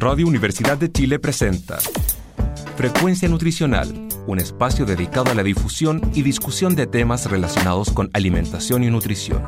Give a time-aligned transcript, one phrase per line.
[0.00, 1.78] Radio Universidad de Chile presenta
[2.76, 3.88] Frecuencia Nutricional,
[4.28, 9.44] un espacio dedicado a la difusión y discusión de temas relacionados con alimentación y nutrición.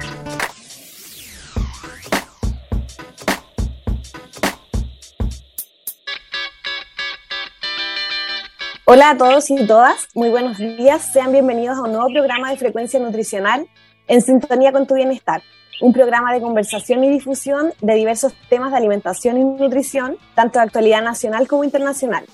[8.87, 12.57] Hola a todos y todas, muy buenos días, sean bienvenidos a un nuevo programa de
[12.57, 13.69] Frecuencia Nutricional
[14.09, 15.43] en sintonía con tu bienestar
[15.81, 20.67] un programa de conversación y difusión de diversos temas de alimentación y nutrición, tanto de
[20.67, 22.25] actualidad nacional como internacional.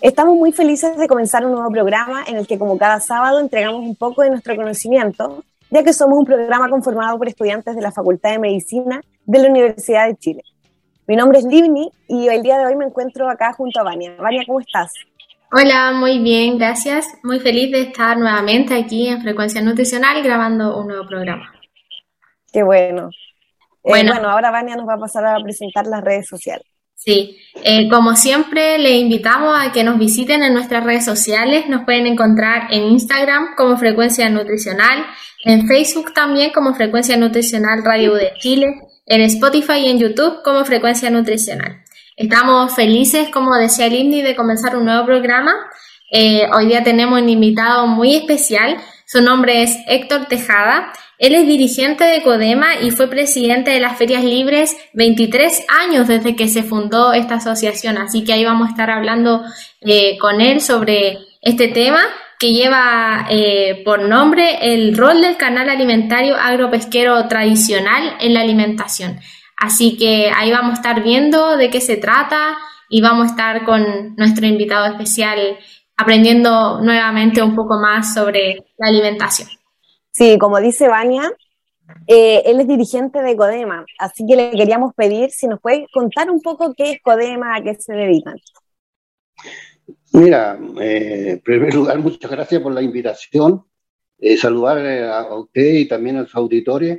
[0.00, 3.80] Estamos muy felices de comenzar un nuevo programa en el que como cada sábado entregamos
[3.80, 7.90] un poco de nuestro conocimiento, ya que somos un programa conformado por estudiantes de la
[7.90, 10.42] Facultad de Medicina de la Universidad de Chile.
[11.06, 14.14] Mi nombre es Livni y el día de hoy me encuentro acá junto a Vania.
[14.18, 14.92] Vania, ¿cómo estás?
[15.52, 17.06] Hola, muy bien, gracias.
[17.22, 21.54] Muy feliz de estar nuevamente aquí en Frecuencia Nutricional grabando un nuevo programa.
[22.54, 23.08] Qué bueno.
[23.08, 24.12] Eh, bueno.
[24.12, 26.64] bueno, ahora Vania nos va a pasar a presentar las redes sociales.
[26.94, 31.68] Sí, eh, como siempre, le invitamos a que nos visiten en nuestras redes sociales.
[31.68, 35.04] Nos pueden encontrar en Instagram como Frecuencia Nutricional,
[35.44, 40.64] en Facebook también como Frecuencia Nutricional Radio de Chile, en Spotify y en YouTube como
[40.64, 41.82] Frecuencia Nutricional.
[42.16, 45.52] Estamos felices, como decía el INDI, de comenzar un nuevo programa.
[46.12, 48.76] Eh, hoy día tenemos un invitado muy especial.
[49.04, 50.92] Su nombre es Héctor Tejada.
[51.24, 56.36] Él es dirigente de Codema y fue presidente de las Ferias Libres 23 años desde
[56.36, 57.96] que se fundó esta asociación.
[57.96, 59.40] Así que ahí vamos a estar hablando
[59.80, 62.02] eh, con él sobre este tema
[62.38, 69.18] que lleva eh, por nombre el rol del canal alimentario agropesquero tradicional en la alimentación.
[69.56, 72.58] Así que ahí vamos a estar viendo de qué se trata
[72.90, 75.56] y vamos a estar con nuestro invitado especial
[75.96, 79.63] aprendiendo nuevamente un poco más sobre la alimentación.
[80.16, 81.28] Sí, como dice Vania,
[82.06, 86.30] eh, él es dirigente de Codema, así que le queríamos pedir si nos puede contar
[86.30, 88.36] un poco qué es Codema, a qué se dedican.
[90.12, 93.64] Mira, eh, en primer lugar, muchas gracias por la invitación.
[94.18, 96.96] Eh, saludar a usted y también a su auditorio.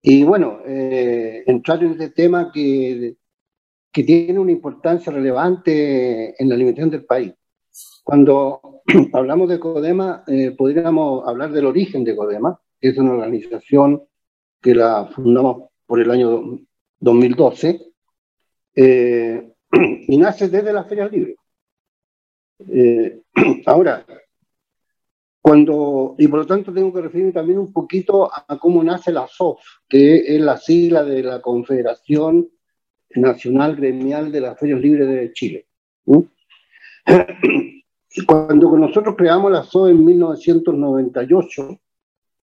[0.00, 3.16] Y bueno, entrar en este tema que,
[3.90, 7.32] que tiene una importancia relevante en la alimentación del país.
[8.04, 8.71] Cuando
[9.12, 14.02] hablamos de Codema, eh, podríamos hablar del origen de Codema, que es una organización
[14.60, 16.58] que la fundamos por el año
[17.00, 17.80] 2012
[18.74, 19.52] eh,
[20.08, 21.36] y nace desde la Feria Libre.
[22.68, 23.20] Eh,
[23.66, 24.04] ahora,
[25.40, 29.26] cuando, y por lo tanto tengo que referirme también un poquito a cómo nace la
[29.26, 32.48] SOF, que es la sigla de la Confederación
[33.16, 35.66] Nacional Gremial de las Ferias Libres de Chile.
[38.26, 41.78] Cuando nosotros creamos la SOE en 1998,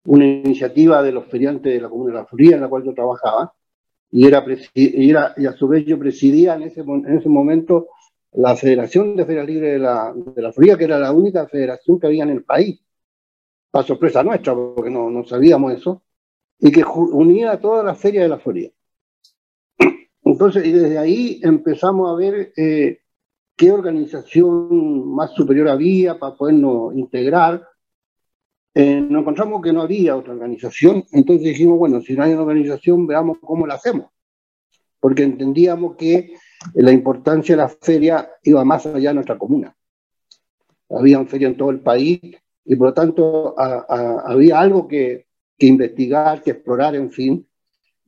[0.05, 2.93] una iniciativa de los feriantes de la Comuna de la Florida en la cual yo
[2.93, 3.53] trabajaba,
[4.11, 7.87] y, era, y, a su vez yo presidía en ese, en ese momento
[8.33, 11.99] la Federación de Ferias Libres de la, de la Florida, que era la única federación
[11.99, 12.79] que había en el país,
[13.71, 16.03] para sorpresa nuestra, porque no, no sabíamos eso,
[16.59, 18.69] y que unía a todas las ferias de la Florida.
[20.23, 22.99] Entonces, y desde ahí empezamos a ver eh,
[23.55, 27.67] qué organización más superior había para podernos integrar.
[28.73, 32.41] Eh, nos encontramos que no había otra organización, entonces dijimos, bueno, si no hay una
[32.41, 34.07] organización, veamos cómo la hacemos,
[34.99, 36.33] porque entendíamos que
[36.73, 39.73] la importancia de la feria iba más allá de nuestra comuna.
[40.89, 42.19] Había feria en todo el país
[42.65, 45.27] y por lo tanto había algo que,
[45.57, 47.47] que investigar, que explorar, en fin.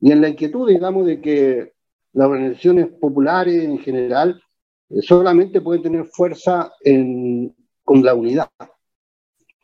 [0.00, 1.72] Y en la inquietud, digamos, de que
[2.12, 4.40] las organizaciones populares en general
[5.02, 6.72] solamente pueden tener fuerza
[7.84, 8.50] con la unidad.
[8.58, 8.66] O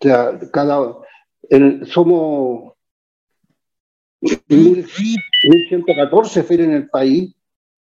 [0.00, 0.96] sea, cada,
[1.86, 2.74] somos
[4.48, 7.34] 1114 ferias en el país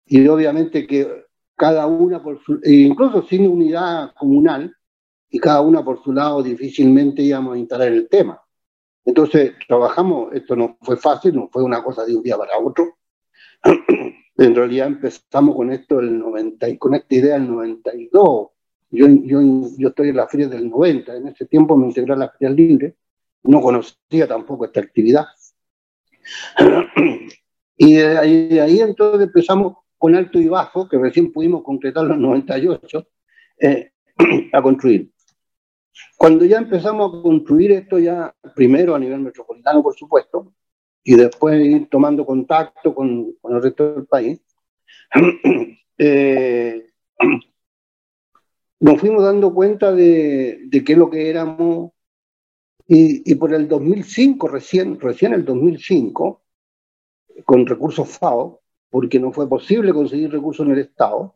[0.05, 4.75] y obviamente que cada una por su, e incluso sin unidad comunal
[5.29, 8.41] y cada una por su lado difícilmente íbamos a instalar el tema.
[9.05, 12.97] Entonces trabajamos, esto no fue fácil, no fue una cosa de un día para otro.
[14.37, 18.49] En realidad empezamos con esto el 90, con esta idea el 92.
[18.89, 19.41] Yo, yo,
[19.77, 22.49] yo estoy en la feria del 90, en ese tiempo me integré a la feria
[22.49, 22.95] libre,
[23.43, 25.25] no conocía tampoco esta actividad.
[27.77, 33.07] y de ahí, entonces empezamos con alto y bajo, que recién pudimos concretar los 98,
[33.59, 33.91] eh,
[34.53, 35.11] a construir.
[36.17, 40.53] Cuando ya empezamos a construir esto ya, primero a nivel metropolitano, por supuesto,
[41.03, 44.41] y después ir tomando contacto con, con el resto del país,
[45.97, 46.89] eh,
[48.79, 51.91] nos fuimos dando cuenta de, de qué es lo que éramos
[52.87, 56.41] y, y, por el 2005, recién, recién el 2005,
[57.45, 61.35] con recursos FAO, porque no fue posible conseguir recursos en el Estado,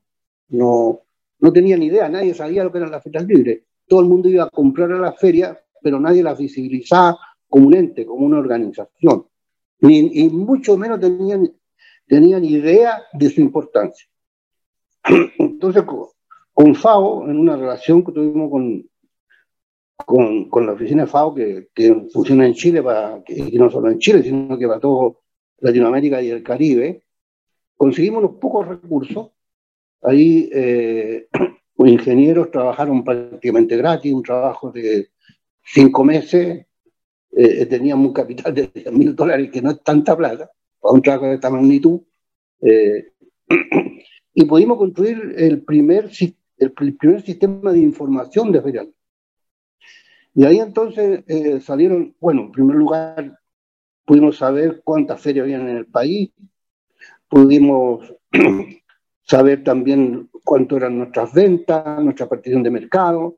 [0.49, 1.01] no,
[1.39, 3.63] no tenían idea, nadie sabía lo que eran las ferias libres.
[3.87, 7.17] Todo el mundo iba a comprar a las ferias, pero nadie las visibilizaba
[7.47, 9.25] como un ente, como una organización.
[9.79, 11.51] Ni, y mucho menos tenían,
[12.07, 14.07] tenían idea de su importancia.
[15.37, 15.83] Entonces,
[16.53, 18.89] con, FAO, en una relación que tuvimos con,
[19.95, 23.99] con, con la oficina FAO, que, que, funciona en Chile, para, que, no solo en
[23.99, 25.21] Chile, sino que para todo
[25.59, 27.03] Latinoamérica y el Caribe,
[27.75, 29.29] conseguimos unos pocos recursos.
[30.01, 31.27] Ahí eh,
[31.77, 35.09] los ingenieros trabajaron prácticamente gratis, un trabajo de
[35.63, 36.65] cinco meses,
[37.31, 41.01] eh, teníamos un capital de 10 mil dólares, que no es tanta plata, para un
[41.01, 42.01] trabajo de esta magnitud,
[42.61, 43.11] eh,
[44.33, 46.09] y pudimos construir el primer,
[46.57, 48.93] el primer sistema de información de ferial.
[50.33, 53.39] Y ahí entonces eh, salieron, bueno, en primer lugar,
[54.05, 56.31] pudimos saber cuántas ferias habían en el país,
[57.27, 58.13] pudimos
[59.23, 63.37] saber también cuánto eran nuestras ventas, nuestra partición de mercado,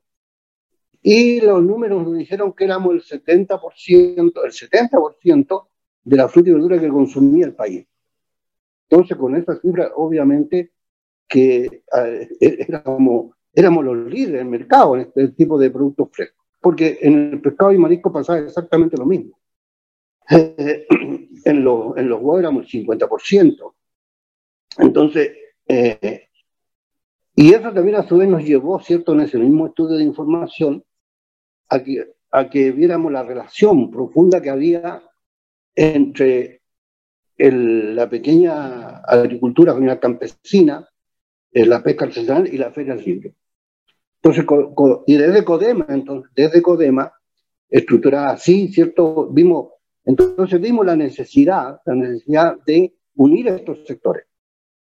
[1.02, 5.66] y los números nos dijeron que éramos el 70%, el 70%
[6.04, 7.86] de la fruta y verdura que consumía el país.
[8.88, 10.72] Entonces, con esa cifra, obviamente
[11.26, 16.44] que eh, éramos, éramos los líderes del mercado en este tipo de productos frescos.
[16.60, 19.38] Porque en el pescado y marisco pasaba exactamente lo mismo.
[20.28, 23.74] en, los, en los huevos éramos el 50%.
[24.78, 25.32] Entonces,
[25.66, 26.28] eh,
[27.34, 30.84] y eso también a su vez nos llevó, ¿cierto?, en ese mismo estudio de información,
[31.70, 35.02] a que, a que viéramos la relación profunda que había
[35.74, 36.60] entre
[37.38, 40.86] la pequeña agricultura campesina,
[41.52, 43.34] eh, la pesca artesanal y la feria libre.
[44.22, 44.44] Entonces,
[45.06, 47.10] y desde Codema, entonces, desde Codema,
[47.68, 49.28] estructurada así, ¿cierto?
[49.32, 49.68] Vimos,
[50.04, 54.26] entonces vimos la necesidad, la necesidad de unir estos sectores,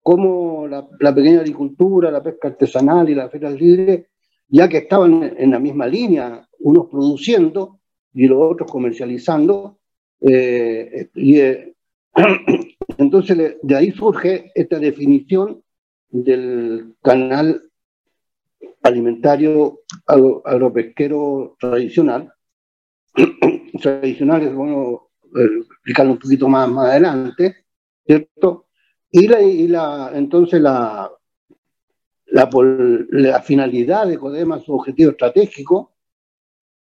[0.02, 4.09] como la, la pequeña agricultura, la pesca artesanal y la feria libre,
[4.50, 7.80] ya que estaban en la misma línea, unos produciendo
[8.12, 9.78] y los otros comercializando,
[10.20, 11.74] eh, y eh,
[12.98, 15.62] entonces de ahí surge esta definición
[16.10, 17.62] del canal
[18.82, 19.80] alimentario
[20.44, 22.32] agropesquero tradicional.
[23.80, 27.64] tradicional es bueno eh, explicarlo un poquito más, más adelante,
[28.04, 28.66] ¿cierto?
[29.10, 31.10] Y, la, y la, entonces la,
[32.30, 32.48] la,
[33.10, 35.92] la finalidad de CODEMA, su objetivo estratégico,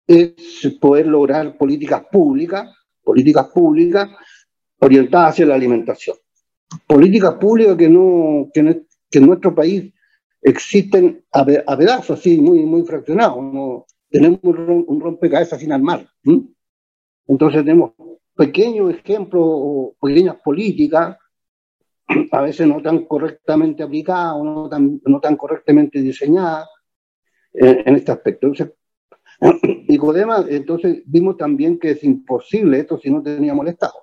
[0.08, 0.34] es
[0.80, 2.70] poder lograr políticas públicas,
[3.04, 4.10] políticas públicas
[4.80, 6.18] orientadas hacia la alimentación.
[6.88, 9.94] Políticas públicas que, no, que, en nuestro país
[10.42, 13.86] existen a, pedazos, así, muy, muy fraccionados.
[14.10, 16.06] tenemos un rompecabezas sin armar.
[17.28, 17.92] Entonces tenemos
[18.36, 21.18] pequeños ejemplos o pequeñas políticas,
[22.32, 26.68] a veces no tan correctamente aplicadas o no tan, no tan correctamente diseñadas
[27.54, 28.48] eh, en este aspecto.
[28.48, 28.76] Entonces,
[29.88, 33.94] y Codema, entonces vimos también que es imposible esto si no teníamos el Estado.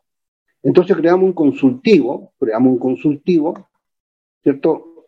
[0.63, 3.71] Entonces creamos un consultivo, creamos un consultivo,
[4.43, 5.07] ¿cierto?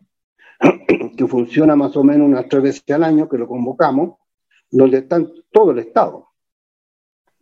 [1.17, 4.17] que funciona más o menos unas tres veces al año, que lo convocamos,
[4.69, 6.27] donde están todo el Estado.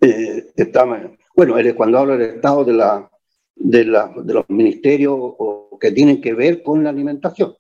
[0.02, 0.52] Eh,
[1.36, 3.10] bueno, cuando hablo del Estado de, la,
[3.56, 5.51] de, la, de los ministerios o,
[5.82, 7.56] que tienen que ver con la alimentación.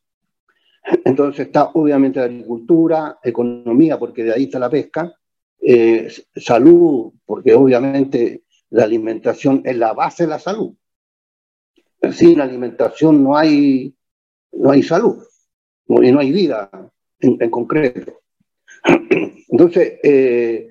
[1.03, 5.13] Entonces está obviamente la agricultura, economía, porque de ahí está la pesca,
[5.59, 10.73] eh, salud, porque obviamente la alimentación es la base de la salud.
[12.11, 13.93] Sin alimentación no hay,
[14.53, 15.23] no hay salud
[15.87, 16.69] y no hay vida
[17.19, 18.21] en, concreto.
[19.49, 20.69] Entonces, eh,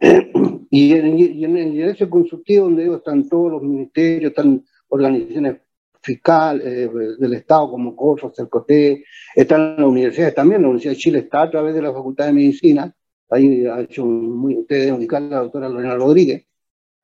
[0.70, 5.63] y, en, ese consultivo donde están todos los ministerios, están organizaciones
[6.04, 11.18] fiscales eh, del Estado como COSO, CERCOTE, están las universidades también, la Universidad de Chile
[11.20, 12.94] está a través de la Facultad de Medicina,
[13.30, 16.46] ahí ha hecho muy, ustedes ubicar la doctora Lorena Rodríguez,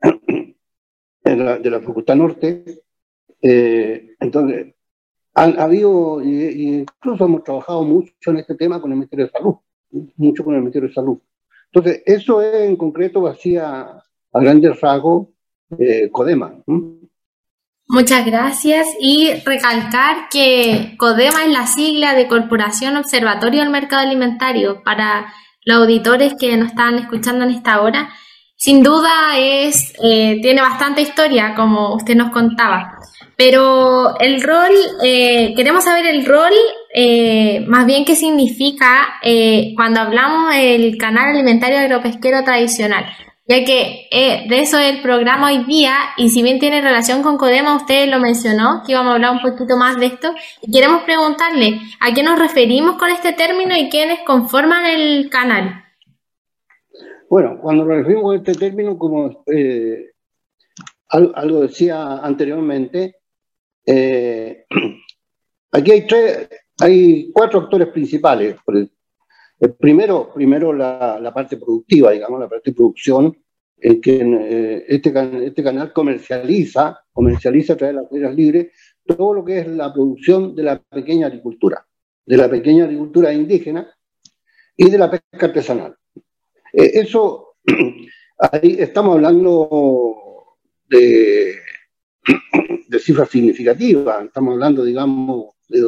[1.25, 2.65] de la, de la Facultad Norte.
[3.43, 4.75] Eh, entonces,
[5.35, 9.55] han habido, incluso hemos trabajado mucho en este tema con el Ministerio de Salud,
[10.17, 11.19] mucho con el Ministerio de Salud.
[11.73, 14.03] Entonces, eso es en concreto hacía
[14.33, 15.29] a grandes rasgos
[15.79, 16.63] eh, CODEMA.
[17.93, 24.85] Muchas gracias y recalcar que CODEMA es la sigla de Corporación Observatorio del Mercado Alimentario
[24.85, 28.09] para los auditores que nos están escuchando en esta hora.
[28.55, 32.97] Sin duda es, eh, tiene bastante historia, como usted nos contaba.
[33.37, 34.71] Pero el rol,
[35.03, 36.53] eh, queremos saber el rol,
[36.95, 39.21] eh, más bien qué significa
[39.75, 43.05] cuando hablamos del canal alimentario agropesquero tradicional.
[43.51, 47.21] Ya que eh, de eso es el programa hoy día y si bien tiene relación
[47.21, 50.71] con Codema, usted lo mencionó, que íbamos a hablar un poquito más de esto y
[50.71, 55.83] queremos preguntarle a qué nos referimos con este término y quiénes conforman el canal.
[57.29, 60.13] Bueno, cuando nos referimos a este término, como eh,
[61.09, 63.17] algo decía anteriormente,
[63.85, 64.65] eh,
[65.73, 66.49] aquí hay tres,
[66.81, 68.55] hay cuatro actores principales.
[69.61, 73.37] El primero, primero la, parte productiva, digamos, la parte de producción,
[73.77, 75.13] en que eh, este,
[75.47, 78.73] este canal comercializa, comercializa a través de las ferias libres
[79.05, 81.87] todo lo que es la producción de la pequeña agricultura,
[82.25, 83.87] de la pequeña agricultura indígena
[84.77, 85.95] y de la pesca artesanal.
[86.73, 87.57] Eh, eso,
[88.53, 90.57] ahí estamos hablando
[90.89, 91.55] de,
[92.89, 95.81] de cifras significativas, estamos hablando, digamos, de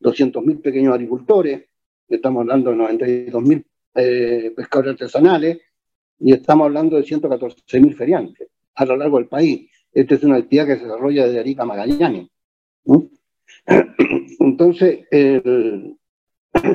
[0.00, 1.69] 200.000 pequeños agricultores,
[2.16, 3.64] estamos hablando de 92.000
[3.94, 5.58] eh, pescadores artesanales
[6.18, 9.70] y estamos hablando de 114.000 feriantes a lo largo del país.
[9.92, 12.28] Esta es una actividad que se desarrolla desde Arica a Magallanes.
[14.38, 15.00] Entonces,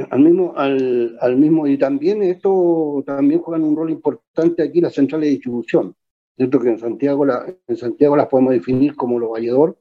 [0.10, 5.28] al, mismo, al, mismo, y también esto también juegan un rol importante aquí las centrales
[5.28, 5.96] de distribución.
[6.36, 7.26] Cierto que en Santiago,
[7.68, 9.78] en Santiago las podemos definir como los valledor,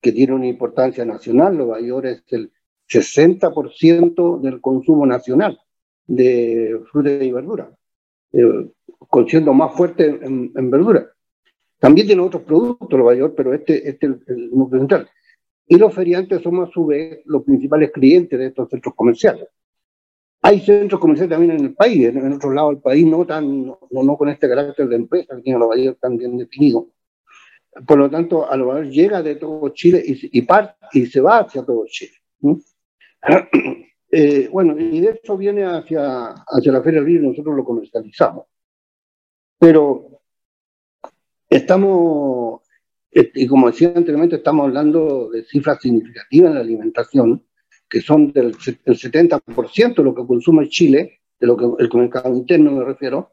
[0.00, 1.56] que tiene una importancia nacional.
[1.56, 2.50] Los valledor es el
[2.92, 5.58] 60% del consumo nacional
[6.06, 7.70] de fruta y verdura,
[8.32, 8.70] eh,
[9.26, 11.10] siendo más fuerte en, verdura.
[11.78, 15.08] También tiene otros productos los valladores, pero este, este es el, núcleo central.
[15.66, 19.48] Y los feriantes somos a su vez los principales clientes de estos centros comerciales.
[20.42, 24.16] Hay centros comerciales también en el país, en, otros lados del país, no, tan, no,
[24.16, 26.88] con este carácter de empresa que tienen los valladores tan bien definido.
[27.86, 30.46] Por lo tanto, a lo mejor llega de todo Chile y, y,
[30.92, 32.12] y se va hacia todo Chile.
[34.14, 38.44] Eh, bueno, y de eso viene hacia, hacia la Feria Libre, nosotros lo comercializamos.
[39.58, 40.20] Pero
[41.48, 42.60] estamos,
[43.10, 47.46] y como decía anteriormente, estamos hablando de cifras significativas en la alimentación,
[47.88, 48.48] que son del
[48.84, 53.32] el 70% de lo que consume Chile, de lo que el mercado interno me refiero,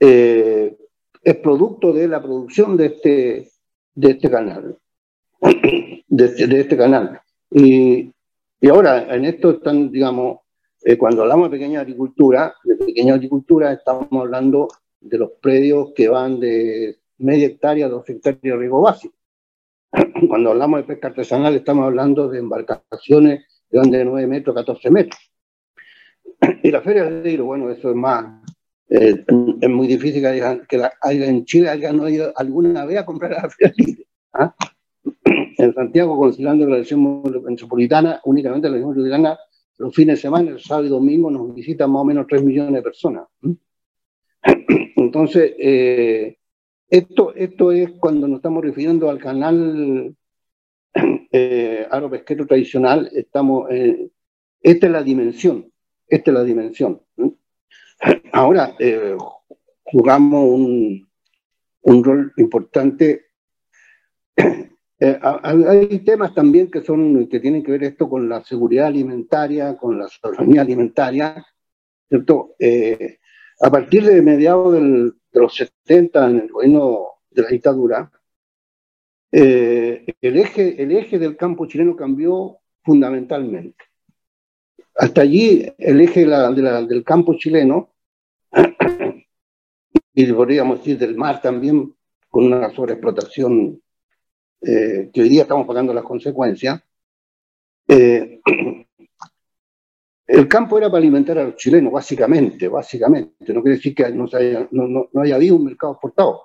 [0.00, 0.76] eh,
[1.22, 3.50] es producto de la producción de este,
[3.94, 4.78] de este canal.
[6.08, 7.20] De este, de este canal.
[7.50, 8.11] Y,
[8.62, 10.38] y ahora, en esto están, digamos,
[10.84, 14.68] eh, cuando hablamos de pequeña agricultura, de pequeña agricultura estamos hablando
[15.00, 19.16] de los predios que van de media hectárea a dos hectáreas de riego básico.
[20.28, 24.90] Cuando hablamos de pesca artesanal estamos hablando de embarcaciones van de 9 metros a 14
[24.90, 25.20] metros.
[26.62, 28.44] Y la feria de hilo, bueno, eso es más,
[28.88, 29.24] eh,
[29.60, 33.42] es muy difícil que, que en Chile alguien no ido alguna vez a comprar a
[33.42, 34.06] la feria libre.
[34.34, 34.54] ¿ah?
[35.64, 39.38] En Santiago, considerando la región metropolitana, únicamente la región metropolitana,
[39.78, 42.74] los fines de semana, el sábado y domingo, nos visitan más o menos 3 millones
[42.74, 43.26] de personas.
[44.96, 46.38] Entonces, eh,
[46.88, 50.14] esto, esto es cuando nos estamos refiriendo al canal
[51.32, 54.10] eh, pesquero tradicional, estamos, eh,
[54.60, 55.72] esta es la dimensión,
[56.06, 57.00] esta es la dimensión.
[58.32, 59.16] Ahora, eh,
[59.84, 61.08] jugamos un,
[61.82, 63.26] un rol importante
[65.04, 69.76] eh, hay temas también que son que tienen que ver esto con la seguridad alimentaria,
[69.76, 71.44] con la soberanía alimentaria,
[72.08, 72.54] ¿cierto?
[72.56, 73.18] Eh,
[73.60, 78.12] a partir de mediados de los 70, en el gobierno de la dictadura,
[79.32, 83.84] eh, el, eje, el eje del campo chileno cambió fundamentalmente.
[84.94, 87.92] Hasta allí, el eje del campo chileno,
[90.14, 91.92] y podríamos decir del mar también,
[92.28, 93.81] con una sobreexplotación
[94.64, 96.80] eh, que hoy día estamos pagando las consecuencias,
[97.88, 98.40] eh,
[100.26, 103.52] el campo era para alimentar a los chilenos, básicamente, básicamente.
[103.52, 106.42] No quiere decir que no, haya, no, haya habido un mercado exportado.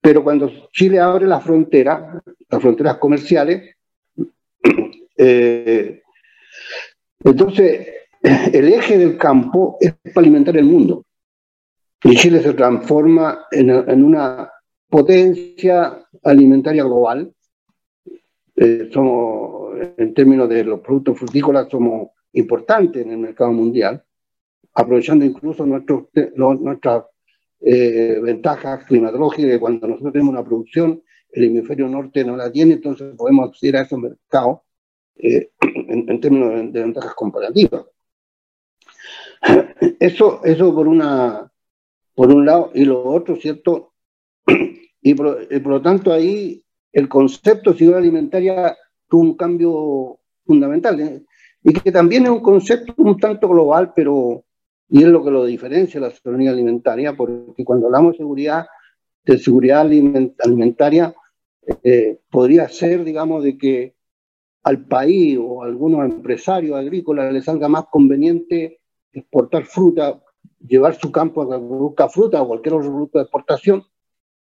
[0.00, 3.74] Pero cuando Chile abre la frontera, las fronteras comerciales,
[5.16, 6.02] eh,
[7.24, 7.88] entonces
[8.22, 11.04] el eje del campo es para alimentar el mundo.
[12.04, 14.53] Y Chile se transforma en una
[14.88, 17.32] potencia alimentaria global.
[18.56, 24.04] Eh, somos, en términos de los productos frutícolas, somos importantes en el mercado mundial,
[24.74, 26.04] aprovechando incluso nuestros,
[26.36, 27.04] nuestras
[27.60, 33.14] eh, ventajas climatológicas, cuando nosotros tenemos una producción, el hemisferio norte no la tiene, entonces
[33.16, 34.60] podemos acceder a esos mercados
[35.16, 37.86] eh, en, términos de, ventajas comparativas.
[40.00, 41.50] Eso, eso por, una,
[42.14, 43.93] por un lado, y lo otro, ¿cierto?
[45.06, 50.98] Y por, lo tanto ahí el concepto de seguridad alimentaria tuvo un cambio fundamental.
[50.98, 51.22] ¿eh?
[51.62, 54.44] Y que también es un concepto un tanto global, pero,
[54.88, 58.66] Y es lo que lo diferencia la soberanía alimentaria, porque cuando hablamos de seguridad,
[59.24, 61.14] de seguridad alimentaria,
[61.82, 63.94] eh, podría ser, digamos, de que
[64.62, 68.80] al país o a algunos empresarios agrícolas les salga más conveniente
[69.12, 70.20] exportar fruta,
[70.66, 73.84] llevar su campo a que produzca fruta o cualquier otro producto de exportación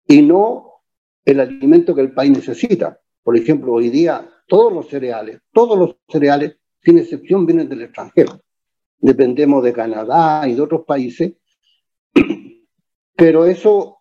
[0.08, 0.82] y no
[1.26, 3.00] el alimento que el país necesita.
[3.24, 8.42] Por ejemplo, hoy día todos los cereales, todos los cereales, sin excepción, vienen del extranjero.
[9.00, 11.34] Dependemos de Canadá y de otros países,
[13.16, 14.00] pero eso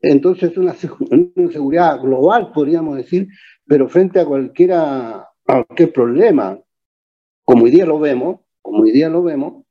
[0.00, 0.76] entonces es una,
[1.10, 3.28] una seguridad global, podríamos decir,
[3.66, 6.58] pero frente a cualquiera, a cualquier problema,
[7.44, 9.64] como hoy día lo vemos, como hoy día lo vemos,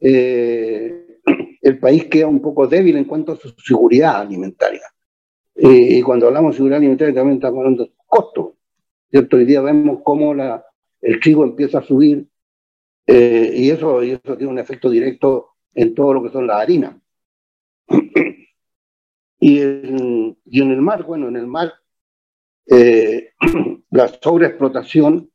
[0.00, 1.18] eh,
[1.62, 4.82] el país queda un poco débil en cuanto a su seguridad alimentaria.
[5.56, 8.54] Eh, y cuando hablamos de seguridad alimentaria también estamos hablando de costos.
[9.10, 9.36] ¿cierto?
[9.36, 10.64] Hoy día vemos cómo la,
[11.00, 12.26] el trigo empieza a subir
[13.06, 16.60] eh, y, eso, y eso tiene un efecto directo en todo lo que son las
[16.60, 16.96] harinas.
[19.40, 21.72] y, en, el mar, bueno, en el mar
[23.90, 25.30] la sobreexplotación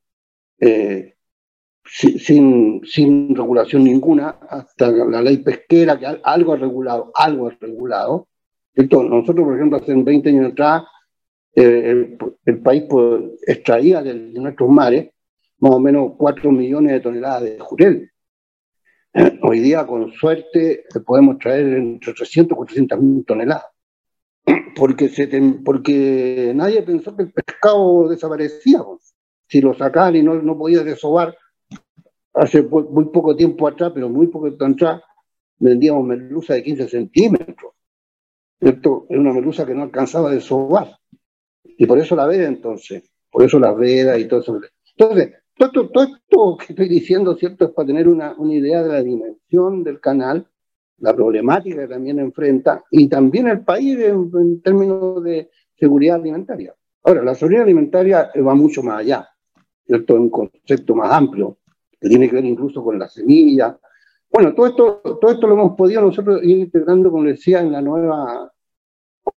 [1.85, 8.27] sin, sin regulación ninguna, hasta la ley pesquera, que algo ha regulado, algo ha regulado.
[8.75, 10.83] Entonces, nosotros, por ejemplo, hace 20 años atrás,
[11.53, 15.09] eh, el, país pues, extraía de, nuestros mares
[15.59, 18.11] más o menos 4 millones de toneladas de jurel.
[19.43, 23.65] Hoy día, con suerte, podemos traer entre 300 y 400 mil toneladas.
[24.75, 28.81] Porque, nadie pensó que el pescado desaparecía.
[29.47, 31.37] Si lo sacaban y no, no podía desovar,
[32.33, 35.01] hace muy poco tiempo atrás, pero muy poco tiempo atrás,
[35.59, 37.73] vendíamos merluza de 15 centímetros.
[38.61, 40.97] Esto es una merluza que no alcanzaba de sobar.
[41.63, 44.61] Y por eso la veda entonces, por eso la veda y todo eso.
[44.95, 47.65] Entonces, todo, esto que estoy diciendo, ¿cierto?
[47.65, 50.47] Es para tener una, una idea de la dimensión del canal,
[50.99, 56.75] la problemática que también enfrenta, y también el país en, en términos de seguridad alimentaria.
[57.03, 59.27] Ahora, la seguridad alimentaria va mucho más allá,
[59.85, 60.13] ¿cierto?
[60.13, 61.57] Es un concepto más amplio
[61.99, 63.77] que tiene que ver incluso con la semilla.
[64.31, 67.81] Bueno, todo esto, todo esto lo hemos podido nosotros ir integrando, como decía, en la
[67.81, 68.50] nueva,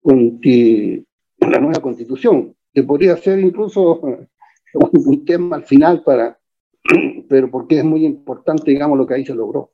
[0.06, 4.02] la nueva constitución, que podría ser incluso
[4.74, 6.38] un, tema al final para,
[7.30, 9.72] pero porque es muy importante, digamos, lo que ahí se logró.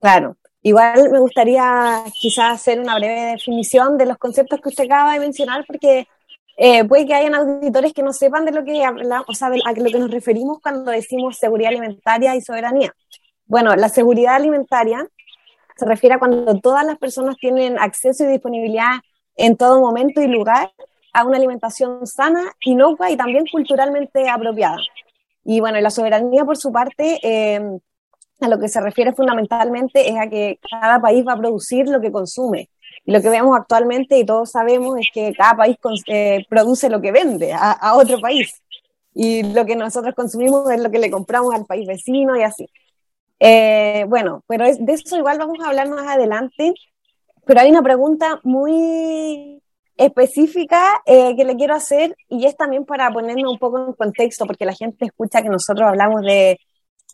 [0.00, 0.36] Claro.
[0.62, 5.20] Igual me gustaría quizás hacer una breve definición de los conceptos que usted acaba de
[5.20, 6.06] mencionar, porque
[6.58, 9.60] eh, puede que hayan auditores que no sepan de lo que hablamos, o sea, de
[9.64, 12.94] a lo que nos referimos cuando decimos seguridad alimentaria y soberanía.
[13.46, 15.08] Bueno, la seguridad alimentaria
[15.80, 19.00] se refiere a cuando todas las personas tienen acceso y disponibilidad
[19.36, 20.70] en todo momento y lugar
[21.12, 24.78] a una alimentación sana, inocua y también culturalmente apropiada.
[25.44, 27.60] Y bueno, la soberanía, por su parte, eh,
[28.40, 32.00] a lo que se refiere fundamentalmente es a que cada país va a producir lo
[32.00, 32.68] que consume
[33.10, 37.12] lo que vemos actualmente, y todos sabemos, es que cada país eh, produce lo que
[37.12, 38.62] vende a, otro país.
[39.14, 42.66] Y lo que nosotros consumimos es lo que le compramos al país vecino y así.
[43.40, 46.74] Eh, bueno, pero de eso igual vamos a hablar más adelante.
[47.46, 49.60] Pero hay una pregunta muy
[49.96, 54.46] específica eh, que le quiero hacer y es también para ponernos un poco en contexto,
[54.46, 56.58] porque la gente escucha que nosotros hablamos de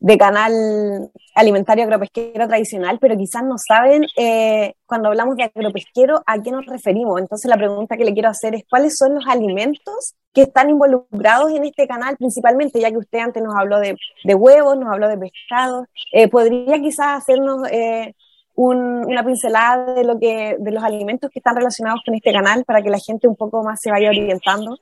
[0.00, 6.40] de canal alimentario agropesquero tradicional, pero quizás no saben eh, cuando hablamos de agropesquero a
[6.42, 7.20] qué nos referimos.
[7.20, 11.50] Entonces la pregunta que le quiero hacer es cuáles son los alimentos que están involucrados
[11.52, 13.96] en este canal principalmente, ya que usted antes nos habló de,
[14.34, 15.86] huevos, nos habló de pescado.
[16.12, 18.12] Eh, ¿Podría quizás hacernos eh,
[18.54, 22.82] una pincelada de, lo que, de los alimentos que están relacionados con este canal para
[22.82, 24.76] que la gente un poco más se vaya orientando?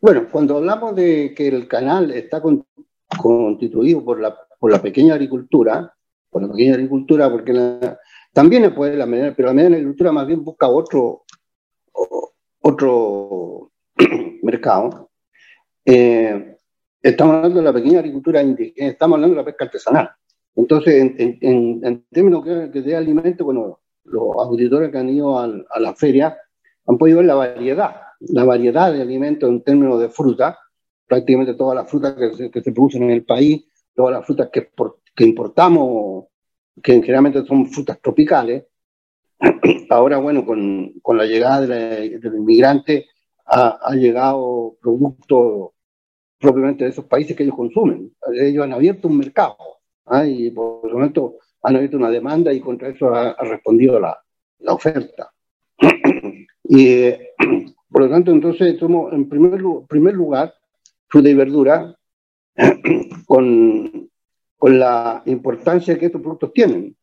[0.00, 2.64] Bueno, cuando hablamos de que el canal está con,
[3.20, 5.94] constituido por la, por la pequeña agricultura,
[6.30, 7.78] por la pequeña agricultura, porque
[8.32, 11.24] también puede la mediana, pero la mediana agricultura más bien busca otro,
[12.60, 13.70] otro
[14.42, 15.10] mercado.
[15.84, 16.56] Eh,
[17.02, 20.10] estamos hablando de la pequeña agricultura indígena, estamos hablando de la pesca artesanal.
[20.54, 25.94] Entonces, en, en, términos de alimentos, bueno, los auditores que han ido a, a la
[25.94, 26.36] feria
[26.86, 30.58] han podido ver la variedad, la variedad de alimentos en términos de fruta,
[31.12, 34.48] prácticamente todas las frutas que se, que se producen en el país, todas las frutas
[34.50, 34.70] que,
[35.14, 36.24] que importamos,
[36.82, 38.64] que generalmente son frutas tropicales,
[39.90, 43.04] ahora, bueno, con, con la llegada de los inmigrantes,
[43.44, 45.72] ha, ha, llegado productos
[46.38, 48.10] propiamente de esos países que ellos consumen.
[48.32, 49.58] Ellos han abierto un mercado
[50.06, 50.24] ¿ah?
[50.24, 54.18] y por lo tanto han abierto una demanda y contra eso ha, ha respondido la,
[54.60, 55.30] la, oferta.
[56.64, 57.34] y eh,
[57.90, 60.54] por lo tanto, entonces, somos, en primer, primer lugar,
[61.12, 61.94] fruta y verdura
[63.26, 64.10] con,
[64.56, 66.96] con la importancia que estos productos tienen.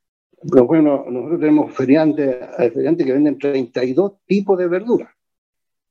[0.51, 5.09] Pero bueno, nosotros tenemos feriantes, feriantes que venden 32 tipos de verduras.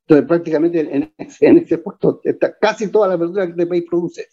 [0.00, 4.26] Entonces, prácticamente en, ese puesto está casi toda la verdura que este país produce.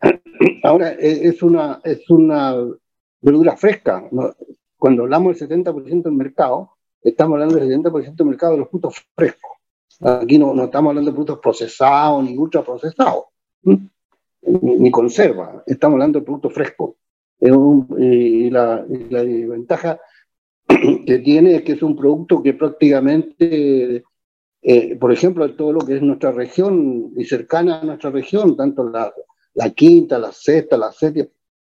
[0.62, 2.54] Ahora, e, es una, es una
[3.20, 4.08] verdura fresca.
[4.78, 6.70] Cuando hablamos del 70% del mercado,
[7.02, 9.55] estamos hablando del 70% del mercado de los productos frescos.
[10.00, 13.24] Aquí no, no estamos hablando de productos procesados ni ultraprocesados,
[13.62, 15.62] ni, ni conserva.
[15.66, 16.94] Estamos hablando de productos frescos.
[17.40, 19.98] y, la, la ventaja
[21.06, 24.04] que tiene es que es un producto que prácticamente
[24.68, 28.90] eh, por ejemplo, todo lo que es nuestra región y cercana a nuestra región, tanto
[28.90, 29.14] la,
[29.54, 31.28] la quinta, la sexta, la séptima,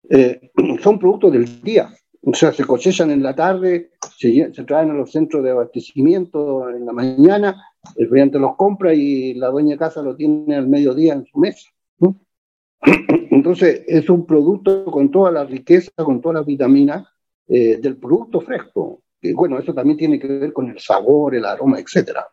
[0.10, 0.52] eh,
[0.82, 1.90] son productos del día.
[2.24, 6.86] O sea, se cosechan en la tarde, se, traen a los centros de abastecimiento en
[6.86, 7.64] la mañana,
[7.96, 11.40] el cliente los compra y la dueña de casa lo tiene al mediodía en su
[11.40, 11.70] mesa.
[13.32, 17.08] Entonces, es un producto con toda la riqueza, con toda la vitamina
[17.48, 19.04] eh, del producto fresco.
[19.22, 22.28] Y bueno, eso también tiene que ver con el sabor, el aroma, etcétera.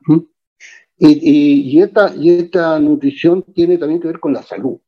[0.99, 4.79] Y, esta, y esta nutrición tiene también que ver con la salud,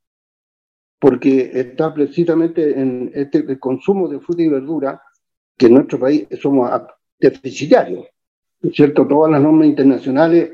[0.99, 5.03] porque está precisamente en este el consumo de fruta y verdura,
[5.57, 6.71] que en nuestro país somos
[7.19, 8.07] deficitarios.
[8.73, 9.07] ¿Cierto?
[9.07, 10.51] Todas las normas internacionales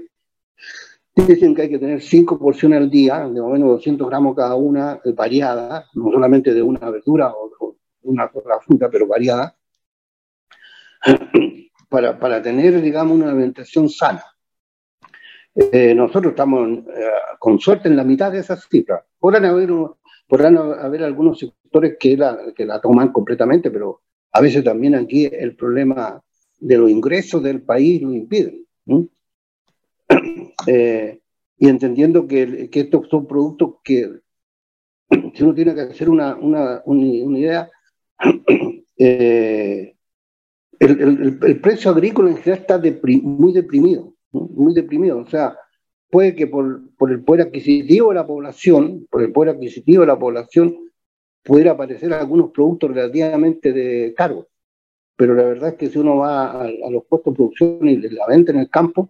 [1.14, 4.34] dicen que hay que tener cinco porciones al día, de más o menos 200 gramos
[4.34, 9.54] cada una, eh, variada, no solamente de una verdura o, una otra fruta, pero variada,
[11.88, 14.24] para, para tener, digamos, una alimentación sana.
[15.54, 19.04] Eh, nosotros estamos eh, con suerte en la mitad de esas cifras.
[19.18, 19.70] Podrán haber,
[20.32, 24.00] podrán haber algunos sectores que la, que la toman completamente, pero
[24.32, 26.22] a veces también aquí el problema
[26.58, 28.66] de los ingresos del país lo impiden.
[30.68, 31.18] Eh,
[31.58, 34.20] y entendiendo que, estos son productos que,
[35.34, 37.68] si uno tiene que hacer una, una, una idea,
[38.96, 39.96] el,
[40.78, 42.80] el, el, precio agrícola en general está
[43.24, 45.18] muy deprimido muy deprimido.
[45.18, 45.56] O sea,
[46.12, 50.18] puede que por, el poder adquisitivo de la población, por el poder adquisitivo de la
[50.18, 50.76] población,
[51.42, 54.46] pudiera aparecer algunos productos relativamente de caro.
[55.16, 58.26] Pero la verdad es que si uno va a, los puestos de producción y la
[58.26, 59.08] venta en el campo,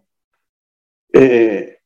[1.12, 1.78] eh,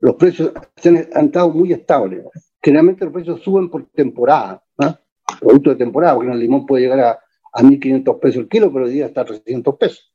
[0.00, 0.50] los precios
[0.82, 2.24] han, estado muy estables.
[2.62, 4.98] Generalmente los precios suben por temporada, ¿ah?
[5.40, 7.20] producto de temporada, porque el limón puede llegar a,
[7.52, 10.10] a 1.500 pesos el kilo, pero hoy día está a 300 pesos.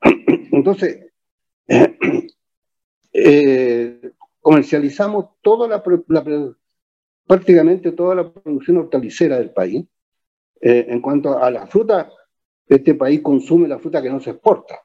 [0.50, 1.10] Entonces,
[4.40, 5.82] comercializamos toda la,
[7.26, 9.84] prácticamente toda la producción hortalicera del país.
[10.60, 12.10] Eh, en cuanto a la fruta,
[12.66, 14.80] este país consume la fruta que no se exporta.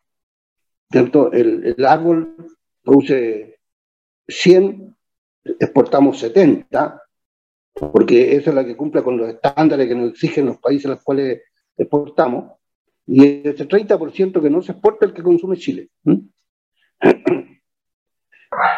[0.92, 2.36] El, el árbol
[2.84, 3.60] produce
[4.28, 4.96] 100,
[5.60, 7.02] exportamos 70,
[7.74, 10.90] porque esa es la que cumple con los estándares que nos exigen los países a
[10.90, 11.42] los cuales
[11.76, 12.54] exportamos,
[13.08, 15.90] y ese 30% que no se exporta el que consume Chile.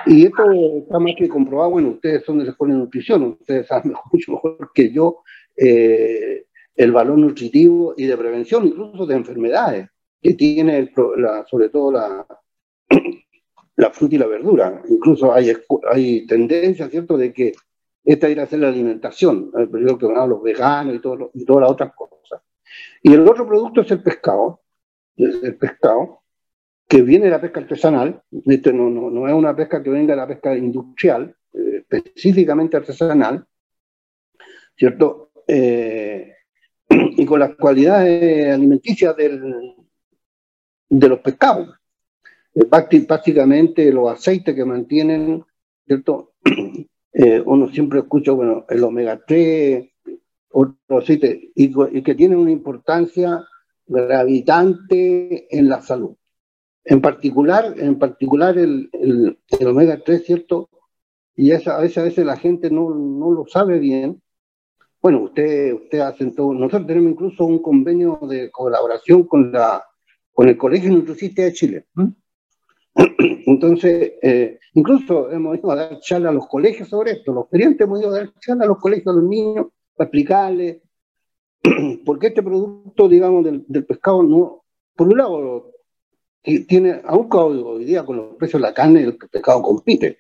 [0.06, 0.44] Y esto
[0.80, 4.32] está más que comprobado, bueno, ustedes son de la escuela de nutrición, ustedes saben mucho
[4.32, 5.24] mejor que yo
[5.56, 9.90] eh, el valor nutritivo y de prevención, incluso de enfermedades,
[10.22, 10.92] que tiene
[11.50, 12.26] sobre todo la,
[13.76, 14.84] la fruta y la verdura.
[14.88, 15.54] Incluso hay,
[15.92, 17.54] hay tendencia, ¿cierto?, de que
[18.04, 21.44] esta irá a ser la alimentación, el periodo que van los veganos y, todo, y
[21.44, 22.42] todas las otras cosas.
[23.02, 24.62] Y el otro producto es el pescado,
[25.18, 26.22] el pescado,
[26.88, 30.13] que viene de la pesca artesanal, este no, no, no, es una pesca que venga
[30.13, 33.45] de la pesca industrial, eh, específicamente artesanal,
[34.76, 35.32] ¿cierto?
[35.47, 36.34] Eh,
[36.89, 39.76] y con las cualidades alimenticias del,
[40.89, 41.76] de los pescados.
[42.56, 45.43] Eh, los aceites que mantienen,
[45.86, 46.36] ¿cierto?
[47.45, 49.89] uno siempre escucha, bueno, el omega 3,
[50.52, 53.43] otros aceites, y, y que tienen una importancia
[53.86, 56.15] gravitante en la salud.
[56.89, 60.69] En particular, en particular el, el, omega 3, ¿cierto?
[61.36, 64.21] Y esa, a, veces, a veces la gente no, no lo sabe bien.
[65.02, 66.54] Bueno, usted, usted hace todo.
[66.54, 69.84] Nosotros tenemos incluso un convenio de colaboración con, la,
[70.32, 71.86] con el Colegio Nutricionista de Chile.
[73.45, 77.34] Entonces, eh, incluso hemos ido a dar charla a los colegios sobre esto.
[77.34, 80.82] Los clientes hemos ido a dar charla a los colegios, a los niños, para explicarles
[82.06, 84.63] por qué este producto, digamos, del, del pescado no,
[84.95, 85.73] por un lado,
[86.65, 90.19] tiene, aún hoy día con los precios de la carne, el pescado compite.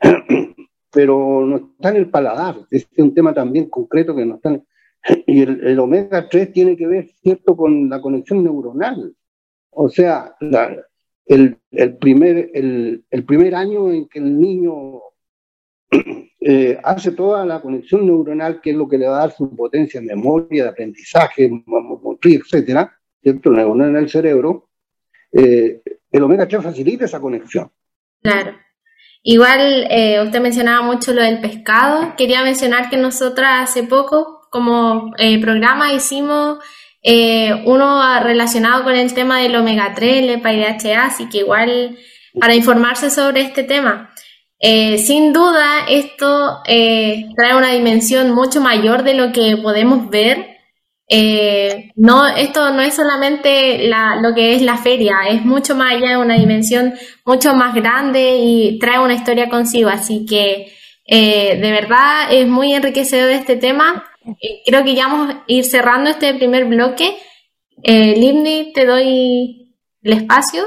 [0.90, 2.56] Pero no está en el paladar.
[2.70, 4.66] Es un tema también concreto que no está en,
[5.26, 9.14] y el, omega 3 tiene que ver, ¿cierto?, con la conexión neuronal.
[9.70, 10.34] O sea,
[11.26, 15.00] el, el, primer, el, el, primer año en que el niño
[16.40, 19.54] eh, hace toda la conexión neuronal, que es lo que le va a dar su
[19.54, 23.50] potencia de memoria, de aprendizaje, neurotransmitoría, etcétera, ¿cierto?
[23.50, 24.67] Neuronas en el cerebro,
[25.32, 27.70] eh, el omega 3 facilita esa conexión.
[28.22, 28.56] Claro.
[29.22, 32.14] Igual eh, usted mencionaba mucho lo del pescado.
[32.16, 36.58] Quería mencionar que nosotras hace poco, como eh, programa, hicimos
[37.64, 41.96] uno relacionado con el tema del omega 3, el EPA así que igual
[42.38, 44.10] para informarse sobre este tema.
[44.60, 50.57] sin duda, esto trae una dimensión mucho mayor de lo que podemos ver
[51.10, 53.88] eh, no, esto no es solamente
[54.20, 56.94] lo que es la feria, es mucho más allá, una dimensión
[57.24, 59.88] mucho más grande y trae una historia consigo.
[59.88, 60.72] Así que
[61.06, 64.04] eh, de verdad es muy enriquecedor este tema.
[64.42, 67.16] Eh, creo que ya vamos a ir cerrando este primer bloque.
[67.82, 70.64] Eh, te doy el espacio.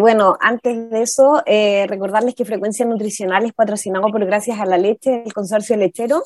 [0.00, 1.42] bueno, antes de eso,
[1.86, 6.22] recordarles que Frecuencia Nutricional es patrocinado por Gracias a la Leche, el consorcio lechero.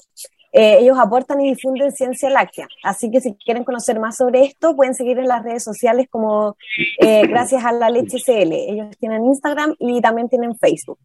[0.58, 2.66] Eh, ellos aportan y difunden ciencia láctea.
[2.82, 6.56] Así que si quieren conocer más sobre esto, pueden seguir en las redes sociales como
[6.98, 8.52] eh, Gracias a la Leche CL.
[8.52, 10.98] Ellos tienen Instagram y también tienen Facebook.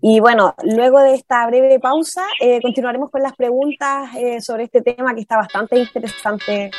[0.00, 5.12] Y bueno, luego de esta breve pausa, eh, continuaremos con las preguntas sobre este tema
[5.12, 6.70] que está bastante interesante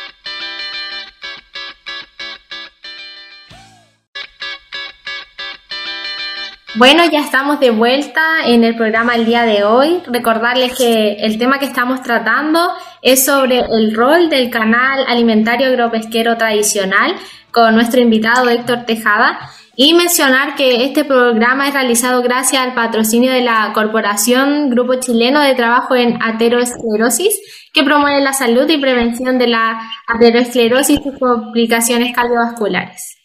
[6.77, 10.01] Bueno, ya estamos de vuelta en el programa el día de hoy.
[10.07, 12.59] Recordarles que el tema que estamos tratando
[13.01, 17.15] es sobre el rol del canal alimentario agropesquero tradicional
[17.51, 19.39] con nuestro invitado Héctor Tejada
[19.77, 25.39] y mencionar que este programa es realizado gracias al patrocinio de la Corporación Grupo Chileno
[25.39, 32.13] de Trabajo en Ateroesclerosis que promueve la salud y prevención de la ateroesclerosis y complicaciones
[32.13, 33.24] cardiovasculares.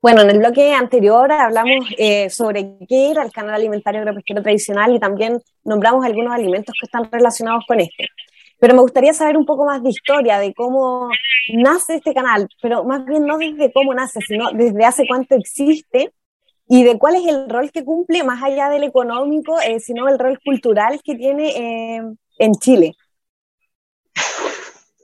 [0.00, 4.94] Bueno, en el bloque anterior hablamos eh, sobre qué era el canal alimentario agropesquero tradicional
[4.94, 8.06] y también nombramos algunos alimentos que están relacionados con este.
[8.60, 11.08] Pero me gustaría saber un poco más de historia, de cómo
[11.52, 16.12] nace este canal, pero más bien no desde cómo nace, sino desde hace cuánto existe
[16.68, 20.18] y de cuál es el rol que cumple, más allá del económico, eh, sino el
[20.18, 21.48] rol cultural que tiene
[21.96, 22.02] eh,
[22.38, 22.94] en Chile.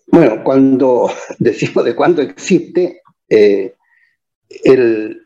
[0.07, 3.03] Bueno, cuando decimos de cuándo existe,
[4.63, 5.23] el,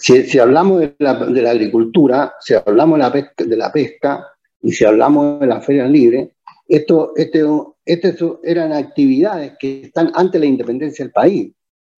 [0.00, 4.26] si, hablamos de la, de la, agricultura, si hablamos de la, pesca, de la pesca
[4.62, 7.44] y si hablamos de la feria libre, esto, este,
[7.84, 11.52] este eran actividades que están antes de la independencia del país.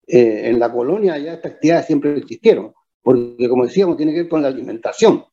[0.07, 4.29] Eh, en la colonia ya estas actividades siempre existieron, porque como decíamos, tiene que ver
[4.29, 5.25] con la alimentación.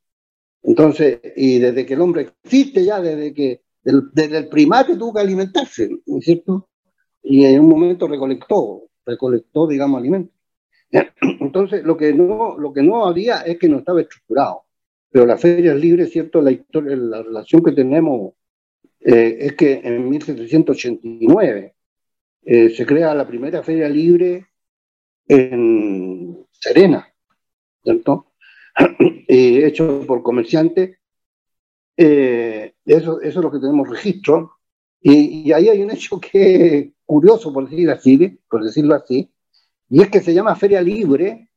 [0.61, 5.21] Entonces, y desde que el hombre existe ya, desde que desde el primate tuvo que
[5.21, 6.69] alimentarse, ¿no es cierto?
[7.23, 10.38] Y en un momento recolectó, recolectó, digamos, alimentos.
[10.91, 14.63] Entonces, lo que no, lo que no había es que no estaba estructurado.
[15.11, 16.41] Pero la feria es libre, ¿cierto?
[16.41, 18.33] La, historia, la relación que tenemos
[18.99, 21.75] eh, es que en 1789
[22.43, 24.47] eh, se crea la primera feria libre
[25.27, 27.07] en Serena,
[27.83, 28.33] ¿cierto?
[29.27, 30.97] hecho por comerciantes.
[31.97, 34.53] Eh, eso, eso es lo que tenemos registro.
[35.01, 39.31] Y, y, ahí hay un hecho que curioso, por decirlo así, por decirlo así,
[39.89, 41.49] y es que se llama feria libre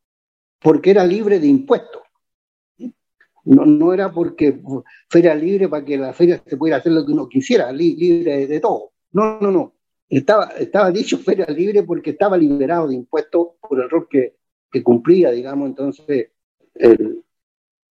[0.60, 2.02] porque era libre de impuestos.
[3.44, 4.60] No, no era porque
[5.08, 8.60] feria libre para que la feria se pudiera hacer lo que uno quisiera, libre de,
[8.60, 8.92] todo.
[9.12, 9.74] No, no, no.
[10.08, 14.36] Estaba, estaba dicho feria libre porque estaba liberado de impuestos por el rol que,
[14.82, 16.30] cumplía, digamos, entonces
[16.74, 17.22] el,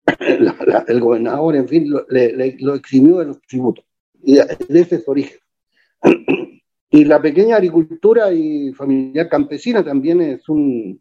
[0.88, 3.84] el gobernador, en fin, lo, lo eximió de los tributos.
[4.22, 5.38] Y de, ese es su origen.
[6.90, 11.00] Y la pequeña agricultura y familiar campesina también es, un,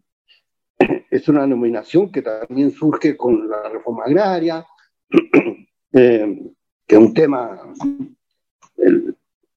[1.10, 4.66] es una denominación que también surge con la reforma agraria,
[5.94, 6.42] eh,
[6.86, 7.74] que es un tema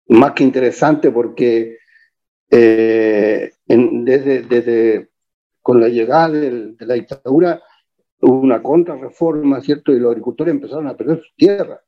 [0.08, 1.78] más que interesante porque
[2.50, 5.10] eh, desde, desde,
[5.60, 7.62] con la llegada de, la dictadura
[8.20, 9.92] hubo una contrarreforma, ¿cierto?
[9.92, 11.82] Y los agricultores empezaron a perder su tierra.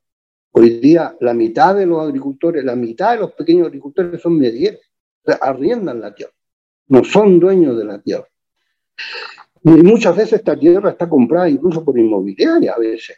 [0.57, 4.79] Hoy día la mitad de los agricultores, la mitad de los pequeños agricultores son medieros,
[5.25, 6.31] o sea, arriendan la tierra,
[6.87, 8.25] no son dueños de la tierra.
[9.65, 13.17] Y muchas veces esta tierra está comprada incluso por inmobiliaria a veces,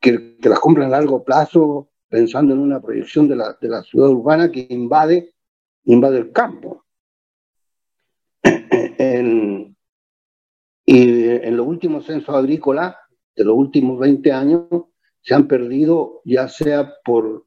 [0.00, 4.08] que, las compran a largo plazo pensando en una proyección de la, de la ciudad
[4.08, 5.34] urbana que invade,
[5.84, 6.84] invade el campo.
[10.86, 12.96] Y en los últimos censos agrícolas
[13.36, 14.62] de los últimos 20 años,
[15.22, 17.46] se han perdido ya sea por,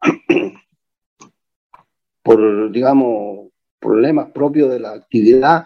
[2.22, 5.64] por digamos, problemas propios de la actividad,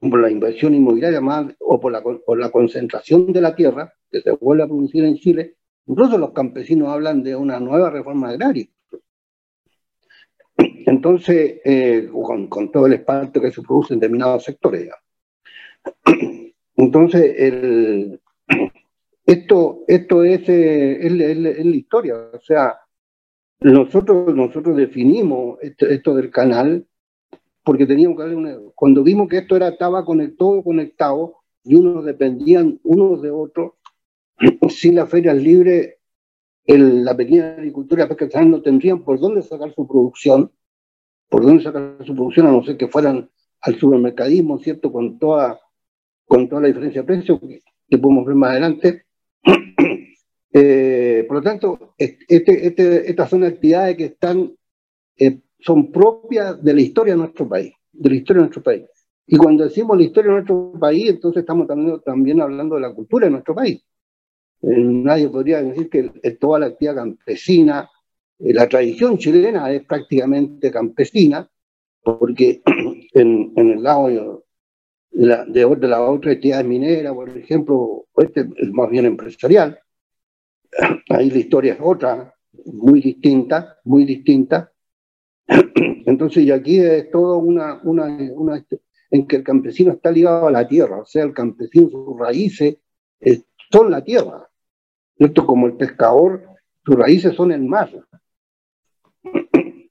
[0.00, 4.22] por la inversión inmobiliaria más, o por la, por la concentración de la tierra que
[4.22, 5.56] se vuelve a producir en Chile.
[5.86, 8.66] Incluso los campesinos hablan de una nueva reforma agraria.
[10.56, 12.08] Entonces, eh,
[12.48, 14.90] con, todo el espanto que se produce en determinados sectores.
[16.76, 18.20] Entonces, el,
[19.26, 22.30] esto, esto es, eh, la historia.
[22.32, 22.78] O sea,
[23.60, 26.86] nosotros, nosotros definimos esto, del canal
[27.62, 30.04] porque teníamos que una, cuando vimos que esto era, estaba
[30.36, 33.72] todo conectado y unos dependían unos de otros,
[34.68, 35.94] sin las ferias libres,
[36.66, 40.52] la pequeña agricultura pesca no tendrían por dónde sacar su producción,
[41.30, 43.30] por dónde sacar su producción, a no ser que fueran
[43.62, 44.92] al supermercadismo, ¿cierto?
[44.92, 45.58] Con toda,
[46.26, 49.06] con toda la diferencia de precio que podemos ver más adelante.
[50.56, 54.52] Eh, por lo tanto, este, este, estas son actividades que están,
[55.16, 58.84] eh, son propias de la historia de nuestro país, de la historia de nuestro país.
[59.26, 61.66] Y cuando decimos la historia de nuestro país, entonces estamos
[62.04, 63.84] también, hablando de la cultura de nuestro país.
[64.62, 67.90] Eh, nadie podría decir que toda la actividad campesina,
[68.38, 71.50] la tradición chilena es prácticamente campesina,
[72.00, 72.62] porque
[73.12, 74.43] en, en el lado
[75.14, 79.78] la, de, la otra actividad minera, por ejemplo, este es más bien empresarial.
[81.08, 82.34] Ahí la historia es otra,
[82.66, 84.72] muy distinta, muy distinta.
[85.46, 88.64] Entonces, y aquí es todo una, una, una,
[89.10, 92.78] en que el campesino está ligado a la tierra, o sea, el campesino, sus raíces
[93.70, 94.48] son la tierra.
[95.16, 96.44] Esto como el pescador,
[96.84, 97.90] sus raíces son el mar.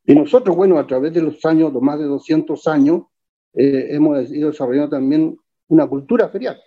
[0.06, 3.04] Y nosotros, bueno, a través de los años, de más de 200 años,
[3.54, 5.38] eh, hemos ido desarrollando también
[5.68, 6.60] una cultura ferial.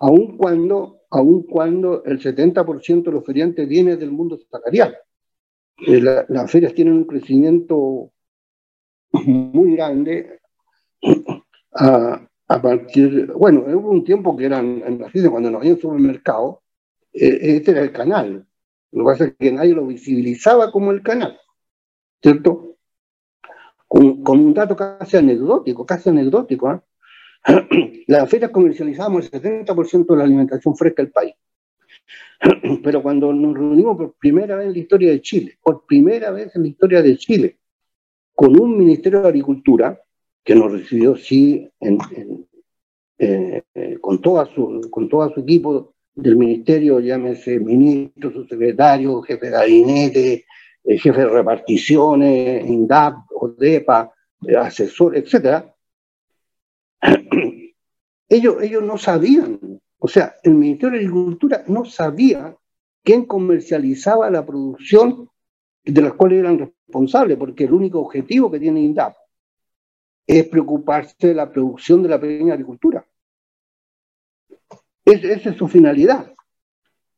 [0.00, 4.96] Aun cuando, aun cuando el 70% de los feriantes viene del mundo sacarial.
[5.86, 8.12] Eh, las ferias tienen un crecimiento
[9.12, 10.40] muy grande
[11.72, 16.62] a, partir, bueno, hubo un tiempo que eran en la cuando no había un supermercado,
[17.12, 18.46] eh, este era el canal.
[18.92, 21.38] Lo que pasa es que nadie lo visibilizaba como el canal,
[22.22, 22.73] ¿cierto?
[23.94, 26.72] Con, un dato casi anecdótico, casi anecdótico.
[26.72, 28.04] ¿eh?
[28.08, 31.34] Las ferias comercializamos el 70% de la alimentación fresca del país.
[32.82, 36.54] Pero cuando nos reunimos por primera vez en la historia de Chile, por primera vez
[36.56, 37.58] en la historia de Chile,
[38.34, 40.00] con un Ministerio de Agricultura,
[40.42, 41.70] que nos recibió, sí,
[43.18, 43.62] eh,
[44.00, 50.44] con, toda su, con todo su equipo del Ministerio, llámese ministro, subsecretario, jefe de gabinete,
[50.84, 54.12] el jefe de reparticiones, INDAP, ODEPA,
[54.58, 55.64] asesor, etc.
[58.28, 62.54] ellos, ellos no sabían, o sea, el Ministerio de Agricultura no sabía
[63.02, 65.30] quién comercializaba la producción
[65.84, 69.14] de las cuales eran responsables, porque el único objetivo que tiene INDAP
[70.26, 73.06] es preocuparse de la producción de la pequeña agricultura.
[75.04, 76.33] esa es su finalidad.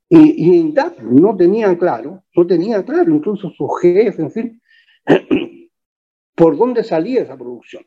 [0.09, 4.63] Y, y INDAP no tenía claro, no tenía claro, incluso su jefe, en fin,
[6.35, 7.85] por dónde salía esa producción.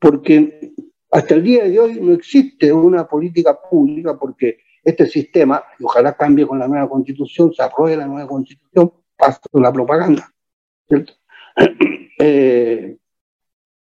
[0.00, 0.72] Porque
[1.12, 6.16] hasta el día de hoy no existe una política pública porque este sistema, y ojalá
[6.16, 10.32] cambie con la nueva constitución, se apruebe la nueva constitución, pasa la propaganda,
[10.88, 11.14] ¿cierto?
[12.24, 12.98] Eh,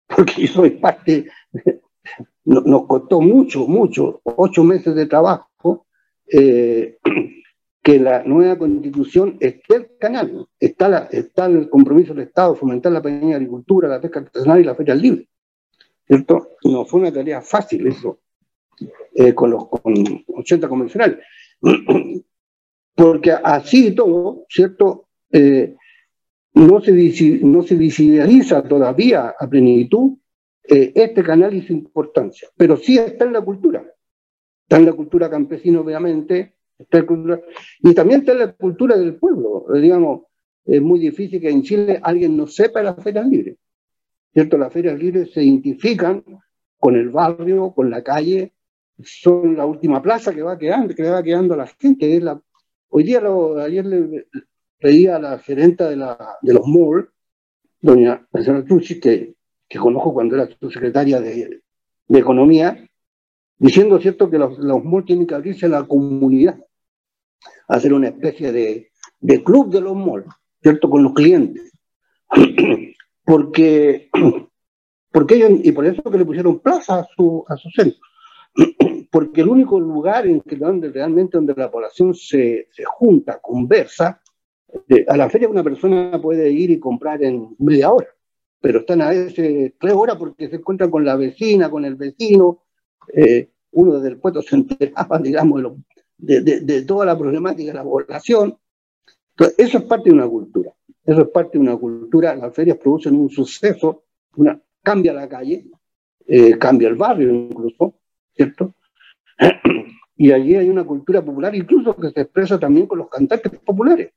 [0.07, 1.29] porque yo soy parte,
[2.43, 5.49] nos costó mucho, mucho, ocho meses de trabajo,
[6.27, 6.97] eh,
[7.83, 13.01] que la nueva constitución esté el canal, está, está el compromiso del Estado, fomentar la
[13.01, 15.27] pequeña agricultura, la pesca artesanal y la feria libre.
[16.07, 16.51] ¿Cierto?
[16.63, 18.19] No fue una tarea fácil eso,
[19.13, 19.93] eh, con los con
[20.27, 21.19] 80 convencionales.
[22.95, 25.09] Porque así y todo, ¿cierto?
[25.31, 25.75] Eh,
[26.53, 26.91] no, se,
[27.43, 30.17] no se visibiliza todavía a plenitud
[30.67, 33.85] este canal y su importancia, pero sí está en la cultura.
[34.65, 36.55] Está en la cultura campesina, obviamente,
[37.81, 39.65] y también está la cultura del pueblo.
[39.73, 40.23] Digamos,
[40.65, 43.57] es muy difícil que en Chile alguien no sepa las ferias libres.
[44.33, 44.57] ¿Cierto?
[44.57, 46.23] Las ferias libres se identifican
[46.77, 48.53] con el barrio, con la calle,
[49.01, 52.17] son la última plaza que va quedando, que va quedando a la gente.
[52.17, 52.41] Es la...
[52.89, 54.27] Hoy día, lo, ayer le
[54.79, 57.07] pedí a la gerenta de, la, de los malls,
[57.79, 59.35] doña Marcela Trucci, que,
[59.67, 61.61] que conozco cuando era su secretaria de,
[62.07, 62.84] de Economía,
[63.57, 66.59] diciendo, ¿cierto?, que los, los malls tienen que abrirse a la comunidad,
[67.67, 70.27] hacer una especie de, de club de los malls,
[70.61, 71.71] ¿cierto?, con los clientes.
[73.25, 74.09] porque,
[75.11, 77.99] porque ellos, y por eso que le pusieron plaza a su, a su centro,
[79.11, 84.21] porque el único lugar en que donde realmente donde la población se, se junta, conversa,
[85.07, 88.07] a la feria una persona puede ir y comprar en media hora,
[88.59, 92.63] pero están a veces tres horas porque se encuentran con la vecina, con el vecino,
[93.13, 95.77] eh, uno desde el puesto se enteraba, digamos,
[96.17, 98.57] de, toda la problemática de la población.
[99.31, 100.71] Entonces, eso es parte de una cultura.
[101.05, 102.35] Eso es parte de una cultura.
[102.35, 104.03] Las ferias producen un suceso,
[104.81, 105.65] cambia la calle,
[106.25, 107.95] eh, cambia el barrio incluso,
[108.33, 108.73] ¿cierto?
[110.17, 114.13] Y allí hay una cultura popular incluso que se expresa también con los cantantes populares.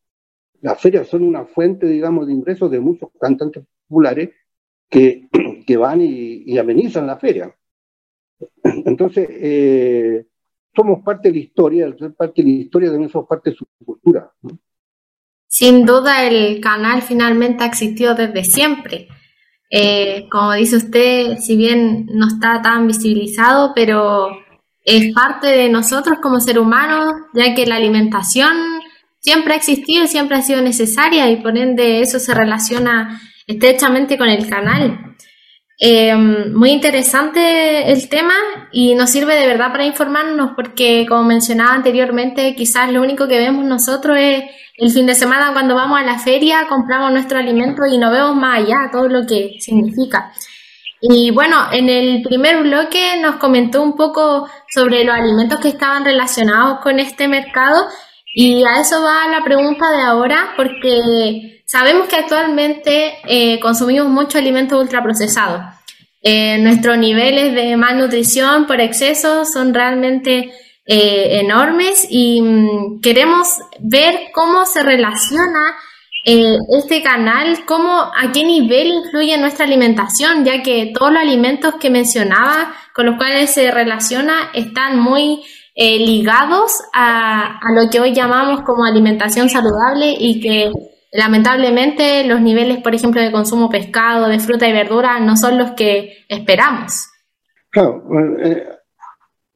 [0.60, 4.30] Las ferias son una fuente, digamos, de ingresos de muchos cantantes populares
[4.88, 5.28] que,
[5.66, 7.52] que van y, amenizan la feria.
[8.62, 10.26] Entonces, eh,
[10.74, 13.56] somos parte de la historia, al ser parte de la historia también somos parte de
[13.56, 14.30] su cultura.
[15.46, 19.08] Sin duda el canal finalmente ha existido desde siempre.
[19.70, 24.28] Eh, como dice usted, si bien no está tan visibilizado, pero
[24.84, 28.56] es parte de nosotros como ser humanos, ya que la alimentación
[29.20, 34.16] siempre ha existido y siempre ha sido necesaria y por ende eso se relaciona estrechamente
[34.16, 35.16] con el canal.
[35.80, 38.34] Eh, muy interesante el tema
[38.72, 43.38] y nos sirve de verdad para informarnos porque, como mencionaba anteriormente, quizás lo único que
[43.38, 44.44] vemos nosotros es
[44.76, 48.34] el fin de semana cuando vamos a la feria, compramos nuestro alimento y no vemos
[48.34, 50.32] más allá todo lo que significa.
[51.00, 56.04] Y bueno, en el primer bloque nos comentó un poco sobre los alimentos que estaban
[56.04, 57.86] relacionados con este mercado
[58.34, 64.38] y a eso va la pregunta de ahora porque sabemos que actualmente eh, consumimos mucho
[64.38, 65.60] alimento ultraprocesado.
[66.20, 70.52] Eh, nuestros niveles de malnutrición por exceso son realmente
[70.86, 73.48] eh, enormes y mm, queremos
[73.78, 75.76] ver cómo se relaciona
[76.24, 81.74] eh, este canal, cómo, a qué nivel influye nuestra alimentación, ya que todos los alimentos
[81.76, 85.42] que mencionaba, con los cuales se relaciona, están muy
[85.80, 90.72] ligados a, lo que hoy llamamos como alimentación saludable y que
[91.12, 95.72] lamentablemente los niveles, por ejemplo, de consumo pescado, de fruta y verdura no son los
[95.72, 97.08] que esperamos.
[97.70, 98.04] Claro,
[98.42, 98.66] eh,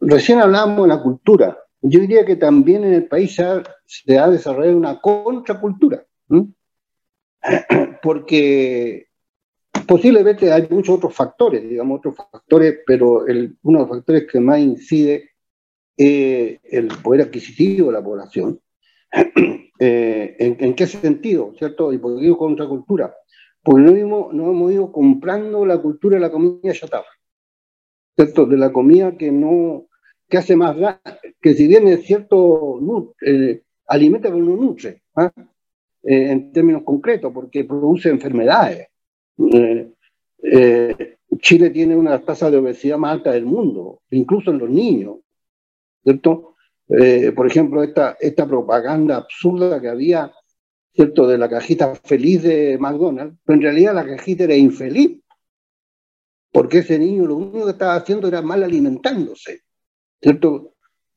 [0.01, 1.59] recién hablábamos de la cultura.
[1.81, 3.37] Yo diría que también en el país
[3.87, 6.05] se ha desarrollado una contracultura.
[8.03, 9.09] porque
[9.87, 14.41] posiblemente hay muchos otros factores, digamos, otros factores, pero el, uno de los factores que
[14.41, 15.31] más incide
[15.97, 18.61] es el poder adquisitivo de la población.
[19.85, 21.55] Eh, ¿en, qué sentido?
[21.59, 21.93] ¿Cierto?
[21.93, 23.13] Y por qué digo contracultura.
[23.65, 27.11] Porque no hemos, no hemos ido comprando la cultura de la comida chatarra,
[28.15, 28.47] ¿cierto?
[28.47, 29.89] De la comida que no,
[30.29, 30.77] que hace más,
[31.41, 32.79] que si bien es cierto,
[33.27, 35.03] eh, alimenta pero no nutre.
[35.17, 35.33] ¿ah?
[36.05, 38.89] Eh, en términos concretos, porque produce enfermedades.
[40.43, 45.19] Eh, Chile tiene una tasa de obesidad más alta del mundo, incluso en los niños,
[46.03, 46.52] ¿cierto?
[47.35, 50.33] Por ejemplo, esta, esta propaganda absurda que había,
[50.93, 55.21] ¿cierto?, de la cajita feliz de McDonald's, pero en realidad la cajita era infeliz,
[56.51, 59.63] porque ese niño lo único que estaba haciendo era mal alimentándose,
[60.21, 60.75] ¿cierto?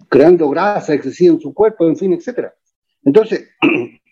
[0.07, 2.51] Creando grasa excesiva en su cuerpo, en fin, etc.
[3.03, 3.49] Entonces,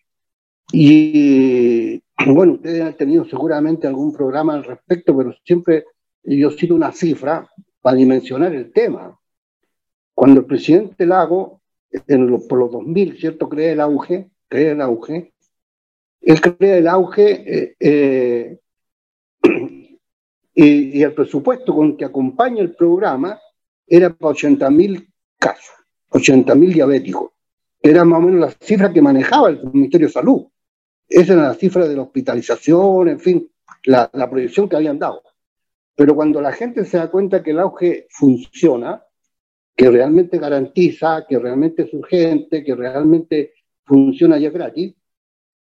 [0.76, 5.86] Y bueno, ustedes han tenido seguramente algún programa al respecto, pero siempre
[6.24, 7.48] yo cito una cifra
[7.82, 9.18] para dimensionar el tema.
[10.14, 11.62] Cuando el presidente Lago,
[12.08, 15.34] en por los 2000, ¿cierto?, crea el auge, crea el auge,
[16.22, 18.58] él crea el auge eh, eh,
[20.56, 23.40] y, el presupuesto con que acompaña el programa
[23.86, 25.06] era para 80.000
[25.38, 25.76] casos,
[26.12, 27.32] 80.000 diabéticos.
[27.82, 30.46] Era más o menos la cifra que manejaba el Ministerio de Salud.
[31.10, 33.52] Esa era la cifra de la hospitalización, en fin,
[33.84, 35.22] la, proyección que habían dado.
[35.96, 39.04] Pero cuando la gente se da cuenta que el auge funciona,
[39.76, 43.54] que realmente garantiza, que realmente es urgente, que realmente
[43.84, 44.96] funciona ya gratis,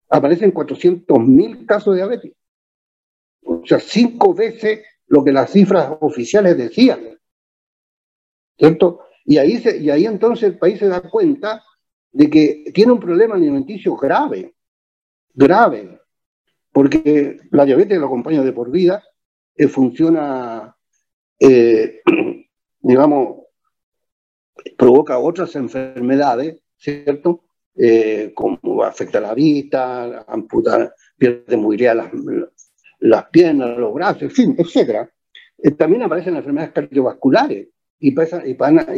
[0.10, 2.34] aparecen 400.000 casos de diabetes.
[3.44, 7.18] O sea, cinco veces lo que las cifras oficiales decían.
[8.58, 9.02] ¿Cierto?
[9.26, 11.64] Y ahí, y ahí entonces el país se da cuenta
[12.12, 14.54] de que tiene un problema alimenticio grave
[15.34, 16.02] grave,
[16.72, 19.04] porque la diabetes lo acompaña de por vida,
[19.56, 20.76] eh, funciona,
[21.40, 22.02] eh,
[22.82, 23.39] digamos,
[24.78, 27.44] provoca otras enfermedades, ¿cierto?
[27.76, 32.12] Eh, como afecta la vista, amputa, pierde movilidad las,
[33.00, 35.08] las piernas, los brazos, en fin, etc.
[35.78, 37.68] también aparecen enfermedades cardiovasculares
[38.00, 38.54] y pasan, y,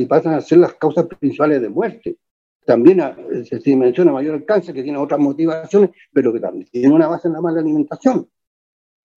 [0.05, 2.18] pasan a ser las causas principales de muerte
[2.66, 7.07] también ah, se menciona mayor alcance, que tiene otras motivaciones, pero que también tiene una
[7.07, 8.30] base en la mala alimentación.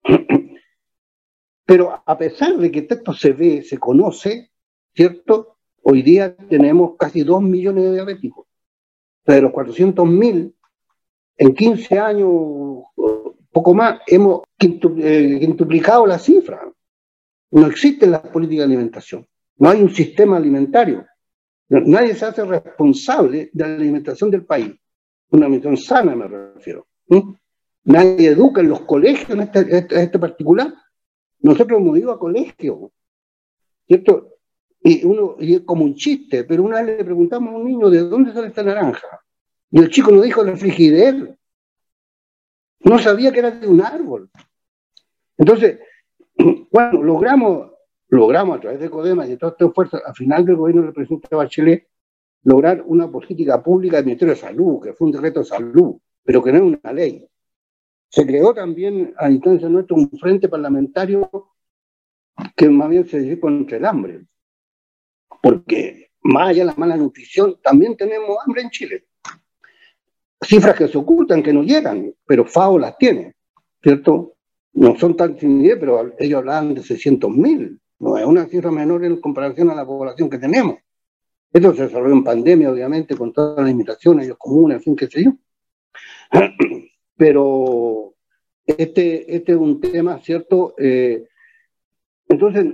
[1.67, 4.51] Pero a pesar de que esto se ve, se conoce,
[4.95, 5.54] ¿cierto?
[5.87, 8.47] Hoy día tenemos casi 2 millones de diabéticos.
[9.27, 10.55] de los 400 mil,
[11.37, 12.31] en 15 años,
[13.51, 16.73] poco más, hemos eh, quintuplicado la cifra.
[17.51, 19.27] No existe la política de alimentación.
[19.59, 21.05] No hay un sistema alimentario.
[21.69, 24.75] Nadie se hace responsable de la alimentación del país.
[25.31, 26.87] Una alimentación sana, me refiero.
[27.85, 30.73] Nadie educa en los colegios en este, este, este particular.
[31.41, 32.91] Nosotros hemos ido a colegio,
[33.87, 34.34] ¿cierto?
[34.87, 37.89] Y, uno, y es como un chiste, pero una vez le preguntamos a un niño
[37.89, 39.19] de dónde sale esta naranja.
[39.71, 41.39] Y el chico nos dijo la frigider.
[42.81, 44.31] No sabía que era de un árbol.
[45.39, 45.79] Entonces,
[46.71, 47.73] bueno, logramos,
[48.09, 50.93] logramos a través de Codema y de todas estas fuerzas, al final del gobierno del
[50.93, 51.89] presidente Bachelet,
[52.43, 56.43] lograr una política pública del Ministerio de Salud, que fue un decreto de salud, pero
[56.43, 57.27] que no es una ley.
[58.11, 61.31] Se creó también a instancia nuestra un frente parlamentario
[62.55, 64.27] que más bien se dedica contra el hambre.
[65.45, 69.05] Porque más allá de la mala nutrición, también tenemos hambre en Chile.
[70.41, 73.35] Cifras que se ocultan, que no llegan, pero FAO las tiene,
[73.83, 74.37] ¿cierto?
[74.73, 77.79] No son tan sin idea, pero ellos hablan de 600.000.
[77.99, 80.79] No es una cifra menor en comparación a la población que tenemos.
[81.53, 85.09] Esto se desarrolló en pandemia, obviamente, con todas las limitaciones, ellos comunes, en fin, qué
[85.09, 85.33] sé yo.
[87.19, 88.15] Pero
[88.65, 90.75] este, este es un tema, ¿cierto?
[90.79, 91.29] Eh,
[92.31, 92.65] entonces,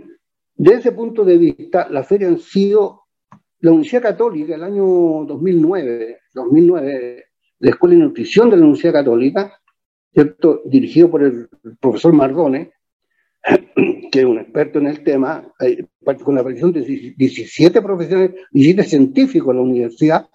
[0.62, 3.02] de ese punto de vista, la feria han sido,
[3.60, 4.84] la Universidad Católica, el año
[5.26, 7.24] 2009, 2009
[7.60, 9.60] la Escuela de Nutrición de la Universidad Católica,
[10.12, 10.62] ¿cierto?
[10.64, 11.48] dirigido por el
[11.78, 12.72] profesor Mardone,
[14.10, 15.84] que es un experto en el tema, eh,
[16.22, 20.28] con la aparición de 17 profesionales, 17 científicos en la universidad,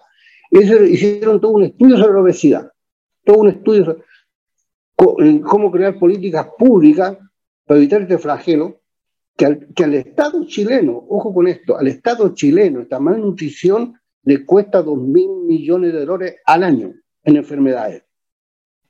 [0.50, 2.70] hicieron todo un estudio sobre la obesidad
[3.26, 3.84] todo un estudio
[4.96, 7.18] sobre cómo crear políticas públicas
[7.66, 8.80] para evitar este flagelo,
[9.36, 9.44] que
[9.84, 15.28] al, Estado chileno, ojo con esto, al Estado chileno esta malnutrición le cuesta 2 mil
[15.46, 18.02] millones de dólares al año en enfermedades.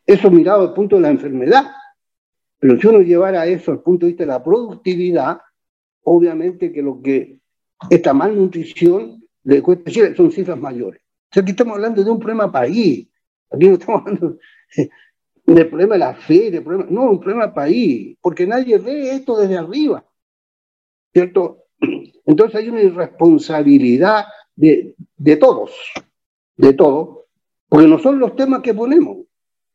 [0.07, 1.64] Eso mirado el punto de la enfermedad.
[2.59, 5.40] Pero si uno llevara eso al punto de vista de la productividad,
[6.05, 7.40] obviamente que lo que
[7.90, 11.03] esta malnutrición le cuesta Chile son cifras mayores.
[11.03, 13.09] O sea, aquí estamos hablando de un problema país,
[13.51, 14.38] Aquí no estamos hablando
[15.47, 19.38] del problema de la fe, del problema, no, un problema país, porque nadie ve esto
[19.38, 20.05] desde arriba,
[21.16, 21.64] ¿cierto?
[22.26, 25.70] Entonces hay una irresponsabilidad de, de todos,
[26.58, 27.20] de todos,
[27.70, 29.24] porque no son los temas que ponemos.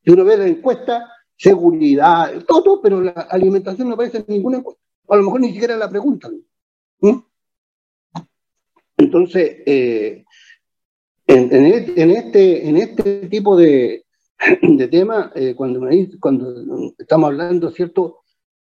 [0.06, 4.84] Si uno ve la encuesta, seguridad, todo, pero la alimentación no aparece en ninguna encuesta.
[5.10, 6.40] a lo mejor ni siquiera la preguntan.
[8.98, 10.24] Entonces, eh,
[11.26, 14.06] en, este, en este tipo de,
[14.62, 15.90] de tema, eh, cuando,
[16.20, 18.20] cuando estamos hablando, ¿cierto?,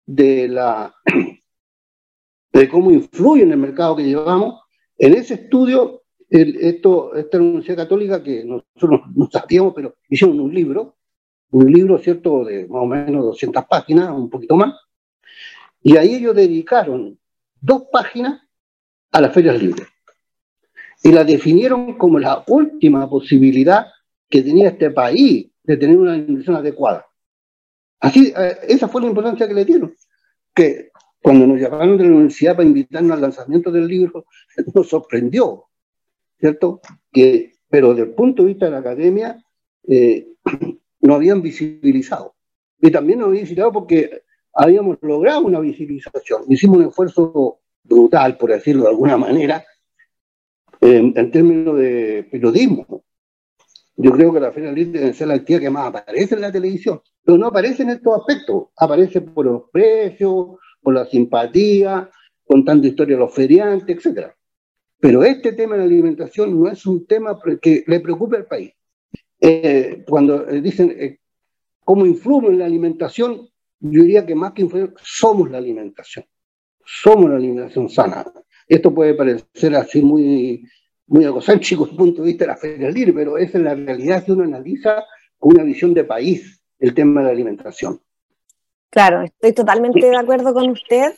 [0.07, 0.95] de, la,
[2.60, 4.62] de cómo influye en el mercado que llevamos,
[4.97, 10.95] en ese estudio, esta Universidad Católica, que nosotros no sabíamos, pero hicieron un libro,
[11.51, 14.74] un libro, ¿cierto?, de más o menos 200 páginas, un poquito más,
[15.82, 17.20] y ahí ellos dedicaron
[17.60, 18.41] dos páginas
[19.12, 19.88] a las ferias libres
[21.03, 23.88] y la definieron como la última posibilidad
[24.30, 27.06] que tenía este país de tener una inversión adecuada.
[27.99, 29.95] Así, eh, esa fue la importancia que le dieron.
[30.53, 30.89] Que
[31.26, 34.28] cuando nos llamaron de la universidad para invitarnos al lanzamiento del libro,
[34.76, 35.64] nos sorprendió,
[36.40, 36.82] ¿cierto?
[37.12, 39.44] Que, pero desde el punto de vista de la academia,
[39.88, 40.28] eh,
[41.02, 42.36] no habían visibilizado.
[42.80, 44.22] Y también nos habían visibilizado porque
[44.54, 46.44] habíamos logrado una visibilización.
[46.48, 49.66] Hicimos un esfuerzo brutal, por decirlo de alguna manera,
[50.80, 53.04] en, términos de periodismo.
[53.96, 56.52] Yo creo que la Feria Libre debe ser la actividad que más aparece en la
[56.52, 58.68] televisión, pero no aparece en estos aspectos.
[58.78, 62.10] Aparece por los precios, por la simpatía,
[62.46, 64.28] contando historias de los feriantes, etc.
[65.00, 68.72] Pero este tema de la alimentación no es un tema que le preocupe al país.
[69.42, 71.20] Eh, cuando eh, dicen eh,
[71.84, 76.26] cómo influye en la alimentación, yo diría que más que influir, somos la alimentación.
[76.86, 78.24] Somos la alimentación sana.
[78.68, 80.64] Esto puede parecer así muy,
[81.08, 84.24] muy egocéntrico desde el punto de vista de la Feria pero esa es la realidad
[84.24, 85.04] si uno analiza
[85.38, 88.00] con una visión de país el tema de la alimentación.
[88.96, 91.14] Claro, estoy totalmente de acuerdo con usted.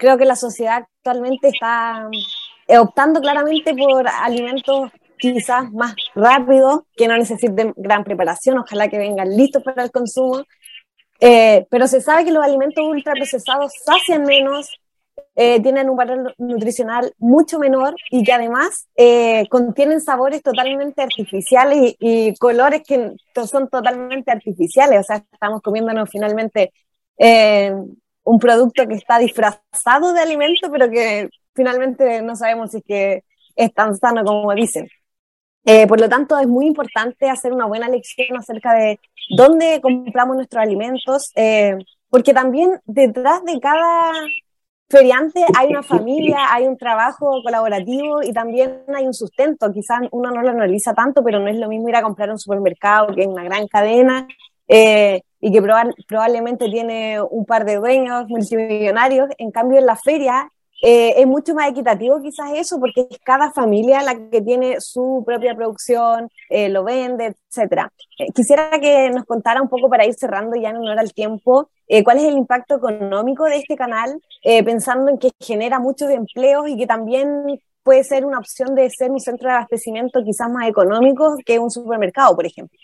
[0.00, 2.08] Creo que la sociedad actualmente está
[2.66, 8.98] eh, optando claramente por alimentos quizás más rápidos, que no necesiten gran preparación, ojalá que
[8.98, 10.42] vengan listos para el consumo.
[11.20, 14.80] Eh, pero se sabe que los alimentos ultraprocesados sacian menos,
[15.36, 21.94] eh, tienen un valor nutricional mucho menor y que además eh, contienen sabores totalmente artificiales
[22.00, 23.12] y, colores que
[23.48, 24.98] son totalmente artificiales.
[24.98, 26.72] O sea, estamos comiéndonos finalmente
[27.18, 27.72] eh,
[28.24, 33.24] un producto que está disfrazado de alimento, pero que finalmente no sabemos si es que
[33.56, 34.88] es tan sano como dicen.
[35.88, 38.98] por lo tanto, es muy importante hacer una buena lección acerca de
[39.36, 41.32] dónde compramos nuestros alimentos,
[42.08, 44.12] porque también detrás de cada
[44.92, 49.72] feriante hay una familia, hay un trabajo colaborativo y también hay un sustento.
[49.72, 52.32] Quizás uno no lo analiza tanto, pero no es lo mismo ir a comprar a
[52.32, 54.28] un supermercado que es una gran cadena.
[54.68, 55.60] Eh, y que
[56.06, 59.28] probablemente tiene un par de dueños multimillonarios.
[59.38, 60.48] En cambio, en la feria
[60.84, 65.24] eh, es mucho más equitativo quizás eso, porque es cada familia la que tiene su
[65.26, 67.92] propia producción, eh, lo vende, etcétera.
[68.18, 71.68] Eh, quisiera que nos contara un poco para ir cerrando ya en honor al tiempo,
[72.04, 74.18] cuál es el impacto económico de este canal,
[74.64, 79.10] pensando en que genera muchos empleos y que también puede ser una opción de ser
[79.10, 82.78] un centro de abastecimiento quizás más económico que un supermercado, por ejemplo.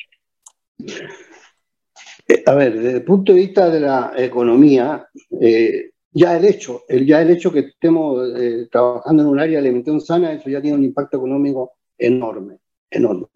[2.46, 5.08] A ver, desde el punto de vista de la economía,
[6.12, 9.68] ya el hecho, el, ya el hecho que estemos eh, trabajando en un área de
[9.68, 12.58] alimentación sana, eso ya tiene un impacto económico enorme,
[12.90, 13.26] enorme.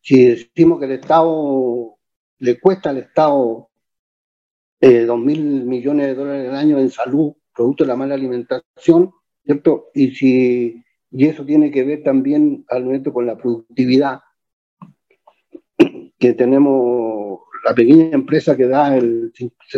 [0.00, 1.96] Si decimos que el Estado
[2.38, 3.68] le cuesta al Estado
[4.80, 9.12] eh, dos mil millones de dólares al año en salud, producto de la mala alimentación,
[9.44, 9.90] ¿cierto?
[9.94, 14.20] Y si y eso tiene que ver también al momento con la productividad,
[16.18, 19.32] que tenemos la pequeña empresa que da el,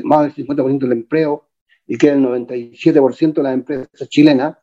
[0.04, 1.48] más del 50% del empleo,
[1.86, 4.56] y que el 97% de las empresas chilenas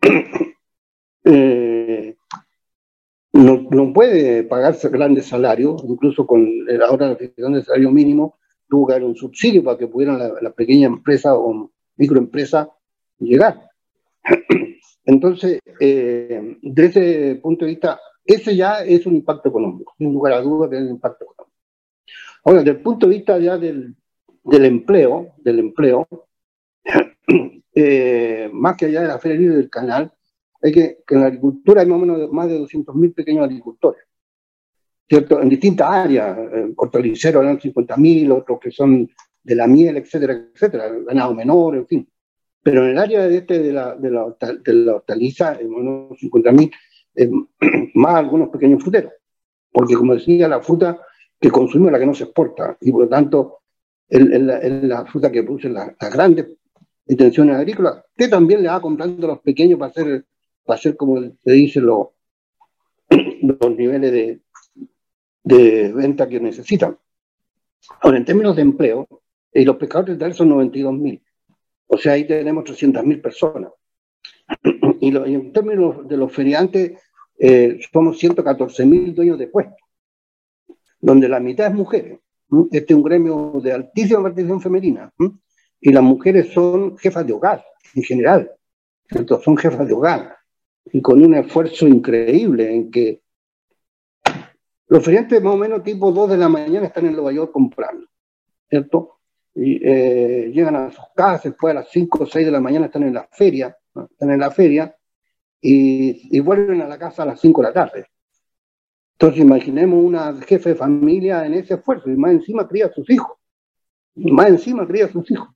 [1.24, 2.16] eh,
[3.32, 8.38] no, puede pagarse grandes salarios, incluso con la hora de fijación del salario mínimo,
[8.68, 12.70] tuvo que haber un subsidio para que pudieran la, la pequeña empresa o microempresa
[13.18, 13.68] llegar.
[15.04, 20.34] Entonces, eh, desde ese punto de vista, ese ya es un impacto económico, sin lugar
[20.34, 21.33] a dudas tiene un impacto económico.
[22.44, 23.94] Ahora, desde el punto de vista ya del,
[24.44, 26.06] del empleo, del empleo,
[27.74, 30.12] eh, más que allá de la Feria Libre del Canal,
[30.62, 34.04] hay que, que en la agricultura hay más o menos más de 200.000 pequeños agricultores,
[35.08, 35.40] ¿cierto?
[35.40, 39.08] En distintas áreas, eh, hortaliceros eran 50.000, otros que son
[39.42, 42.08] de la miel, etcétera, etcétera, ganado menor, en fin.
[42.62, 46.70] Pero en el área de, este, de, la, de, la, de la hortaliza, unos 50.000,
[47.16, 47.30] eh,
[47.94, 49.12] más algunos pequeños fruteros.
[49.70, 50.98] Porque, como decía, la fruta
[51.44, 53.58] que consumimos la que no se exporta, y por lo tanto,
[54.08, 56.56] es la, fruta que producen las grandes
[57.06, 60.24] intenciones agrícolas, que también le va comprando a los pequeños para hacer,
[60.64, 62.06] para hacer como se dice, los,
[63.10, 64.40] los niveles de,
[65.42, 66.96] de venta que necesitan.
[68.00, 69.06] Ahora, en términos de empleo,
[69.52, 71.20] y los pescadores de son 92.000.
[71.88, 73.70] O sea, ahí tenemos 300.000 personas.
[75.00, 76.98] Y, en términos de los feriantes,
[77.38, 79.83] eh, somos 114.000 dueños de puestos,
[81.04, 82.18] donde la mitad es mujeres.
[82.70, 85.12] Este es un gremio de altísima participación femenina
[85.80, 87.62] y las mujeres son jefas de hogar,
[87.94, 88.50] en general,
[89.10, 89.40] ¿cierto?
[89.42, 90.34] son jefas de hogar,
[90.86, 93.20] y con un esfuerzo increíble en que
[94.86, 98.06] los feriantes más o menos tipo 2 de la mañana están en Nueva York comprando,
[98.70, 99.18] ¿cierto?
[99.54, 102.86] Y eh, llegan a sus casas, después a las 5 o 6 de la mañana
[102.86, 103.76] están en la feria,
[104.10, 104.96] están en la feria,
[105.60, 108.06] y, y, vuelven a la casa a las 5 de la tarde.
[109.14, 113.08] Entonces imaginemos una jefe de familia en ese esfuerzo, y más encima cría a sus
[113.10, 113.36] hijos,
[114.14, 115.48] y más encima cría a sus hijos.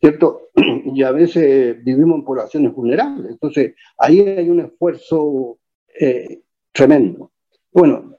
[0.00, 0.50] ¿cierto?
[0.94, 3.30] Y a veces vivimos en poblaciones vulnerables.
[3.30, 5.58] Entonces, ahí hay un esfuerzo
[6.00, 6.42] eh,
[6.72, 7.30] tremendo.
[7.72, 8.16] Bueno,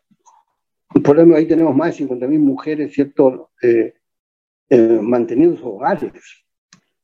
[1.03, 3.51] por ejemplo, ahí tenemos más de 50.000 mujeres, ¿cierto?
[3.61, 3.93] Eh,
[4.69, 6.11] eh, manteniendo sus hogares.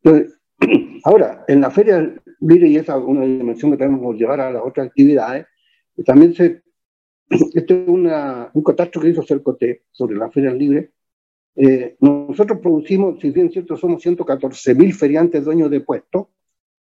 [0.04, 0.40] Entonces,
[1.04, 4.52] ahora, en la feria libre, y esa es una dimensión que tenemos que llevar a
[4.52, 5.48] las otras actividades,
[6.06, 6.62] también se,
[7.30, 10.90] este es una, un catastro que hizo Cercote sobre las ferias libres,
[11.56, 16.28] eh, nosotros producimos, si bien cierto, somos 114 mil feriantes dueños de puestos,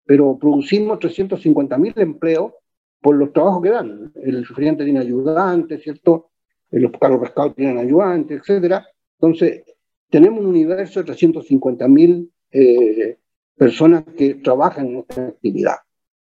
[0.05, 2.53] pero producimos 350 mil empleos
[3.01, 4.11] por los trabajos que dan.
[4.15, 6.31] El feriante tiene ayudantes, ¿cierto?
[6.71, 8.85] Eh, los carros pescados tienen ayudantes, etcétera.
[9.19, 9.63] Entonces,
[10.09, 13.17] tenemos un universo de 350 mil eh,
[13.55, 15.75] personas que trabajan en esta actividad.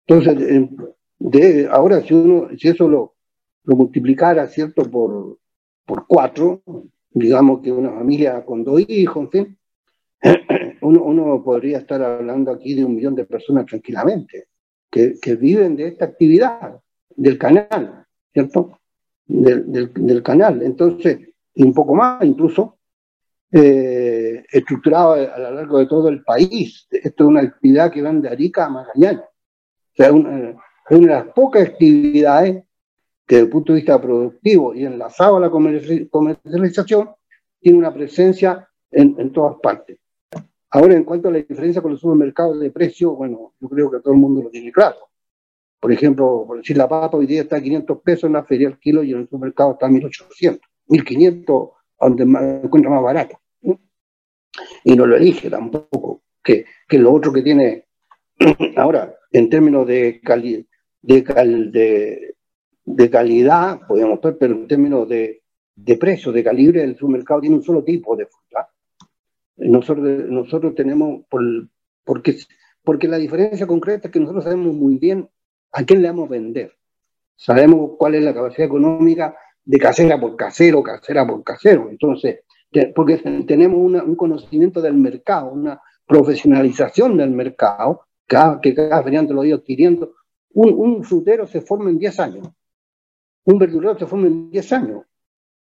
[0.07, 0.69] Entonces,
[1.19, 3.16] de, ahora, si uno, si eso lo,
[3.67, 5.39] lo multiplicara, ¿cierto?, por,
[5.85, 6.62] por cuatro,
[7.11, 9.59] digamos que una familia con dos hijos, en fin,
[10.81, 14.49] uno, podría estar hablando aquí de un millón de personas tranquilamente,
[14.91, 16.81] que, viven de esta actividad,
[17.14, 18.79] del canal, ¿cierto?
[19.27, 20.62] Del, canal.
[20.62, 21.19] Entonces,
[21.55, 22.79] y un poco más incluso,
[23.53, 26.87] eh, estructurado a, lo largo de todo el país.
[26.91, 29.25] Esto es una actividad que van de Arica a Magallanes.
[29.25, 32.66] O sea, una, es una de las pocas actividades
[33.27, 37.11] que desde el punto de vista productivo y enlazado a la comercialización,
[37.61, 39.99] tiene una presencia en, todas partes.
[40.70, 44.01] Ahora, en cuanto a la diferencia con los supermercados de precio, bueno, yo creo que
[44.01, 44.97] todo el mundo lo tiene claro.
[45.81, 48.68] Por ejemplo, por decir la papa hoy día está a 500 pesos en la feria
[48.68, 51.68] al kilo y en el supermercado está a 1800, 1500,
[52.01, 52.24] donde
[52.64, 53.41] encuentra más barato.
[54.85, 57.87] Y no lo elige tampoco, que, lo otro que tiene.
[58.77, 60.66] Ahora, en términos de, cali
[61.03, 61.22] de,
[61.72, 62.36] de,
[62.87, 65.43] de calidad, podemos ver, pero en términos de,
[65.74, 68.70] de precio, de calibre del supermercado tiene un solo tipo de fruta.
[69.57, 71.43] Nosotros, nosotros tenemos, por,
[72.05, 72.39] porque,
[72.82, 75.28] porque la diferencia concreta es que nosotros sabemos muy bien
[75.72, 76.72] a quién le vamos a vender.
[77.34, 81.89] Sabemos cuál es la capacidad económica de casera por casero, casera por casero.
[81.91, 82.41] Entonces,
[82.95, 89.47] porque tenemos un conocimiento del mercado, una profesionalización del mercado, que cada feriante lo ha
[89.47, 90.14] ido adquiriendo.
[90.53, 92.49] Un, un frutero se forma en 10 años,
[93.47, 95.03] un verdurero se forma en 10 años.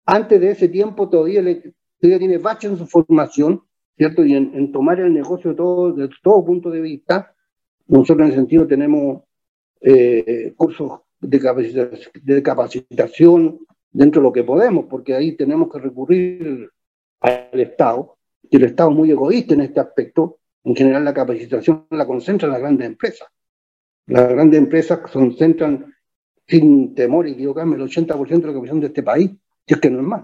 [0.05, 3.63] Antes de ese tiempo todavía, le, todavía tiene bache en su formación,
[3.97, 4.23] ¿cierto?
[4.23, 7.33] Y en, tomar el negocio de todo, de todo punto de vista,
[7.87, 9.23] nosotros en ese sentido tenemos
[9.81, 13.59] eh, cursos de de capacitación
[13.91, 16.69] dentro de lo que podemos, porque ahí tenemos que recurrir
[17.19, 18.17] al Estado,
[18.49, 22.47] y el Estado es muy egoísta en este aspecto, en general la capacitación la concentra
[22.47, 23.27] en las grandes empresas.
[24.07, 25.93] Las grandes empresas concentran,
[26.51, 29.31] sin temor a equivocarme, el 80% de la capacitación de este país,
[29.65, 30.23] si es que no es más.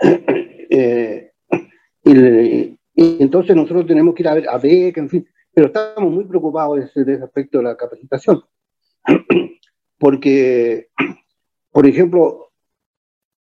[0.70, 1.32] Eh,
[2.04, 2.76] y,
[3.22, 6.78] entonces nosotros tenemos que ir a ver, a ver, en fin, pero estamos muy preocupados
[6.78, 8.44] de ese, de ese aspecto de la capacitación.
[9.98, 10.90] Porque,
[11.72, 12.52] por ejemplo,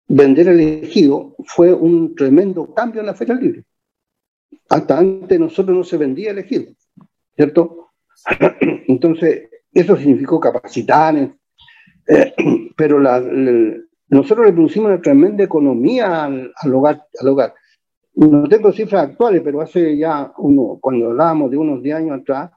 [0.07, 3.63] vender elegido fue un tremendo cambio en la Feria Libre.
[4.69, 6.73] Hasta antes nosotros no se vendía elegido,
[7.35, 7.93] ¿cierto?
[8.87, 11.15] Entonces, eso significó capacitar,
[12.07, 12.33] eh,
[12.77, 17.53] pero nosotros le producimos una tremenda economía al, hogar, al hogar.
[18.15, 22.51] No tengo cifras actuales, pero hace ya uno, cuando hablábamos de unos 10 años atrás,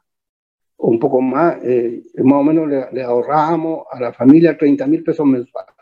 [0.79, 5.03] un poco más, eh, más o menos le, le ahorrábamos a la familia 30 mil
[5.03, 5.77] pesos mensuales.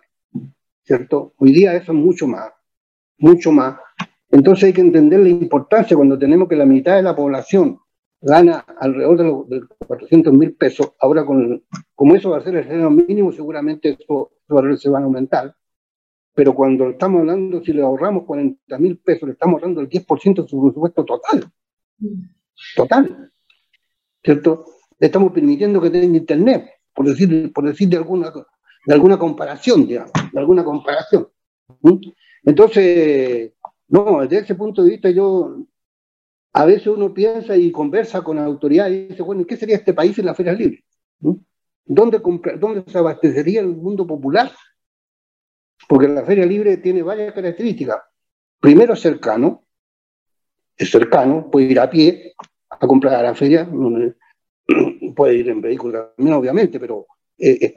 [0.85, 1.33] ¿cierto?
[1.39, 2.53] Hoy día eso es mucho más,
[3.19, 3.77] mucho más.
[4.31, 7.81] Entonces hay que entender la importancia cuando tenemos que la mitad de la población
[8.25, 11.63] gana alrededor de los, 400 mil pesos, ahora con,
[11.95, 15.55] como eso va a ser el salario mínimo, seguramente esos valores se van a aumentar.
[16.35, 20.43] Pero cuando estamos hablando, si le ahorramos 40 mil pesos, le estamos ahorrando el 10%
[20.43, 21.45] de su presupuesto total.
[22.75, 23.33] Total.
[24.23, 24.65] ¿Cierto?
[24.99, 28.33] Le estamos permitiendo que tenga internet, por decir, por decir de alguna
[28.87, 31.29] de alguna comparación, digamos, de alguna comparación.
[32.45, 33.53] Entonces,
[33.89, 35.65] no, desde ese punto de vista yo,
[36.57, 40.17] a veces uno piensa y conversa con autoridades y dice, bueno, ¿qué sería este país
[40.19, 40.85] en la Feria Libre?
[41.85, 42.23] ¿Dónde,
[42.59, 44.53] ¿Dónde se abastecería el mundo popular?
[45.89, 47.99] Porque la Feria Libre tiene varias características.
[48.61, 49.67] Primero, cercano,
[50.77, 52.35] es cercano, puede ir a pie
[52.71, 53.69] a comprar a la feria,
[55.17, 57.75] puede ir en vehículo también, obviamente, pero eh,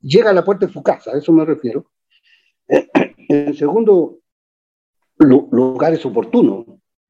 [0.00, 1.90] llega a la puerta de su casa, a eso me refiero.
[3.32, 4.18] En segundo
[5.18, 6.04] lugar es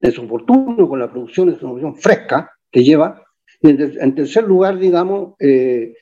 [0.01, 3.23] oportuno, es oportuno con la producción, es una producción fresca que lleva.
[3.61, 5.93] Y en, tercer lugar, digamos, eh,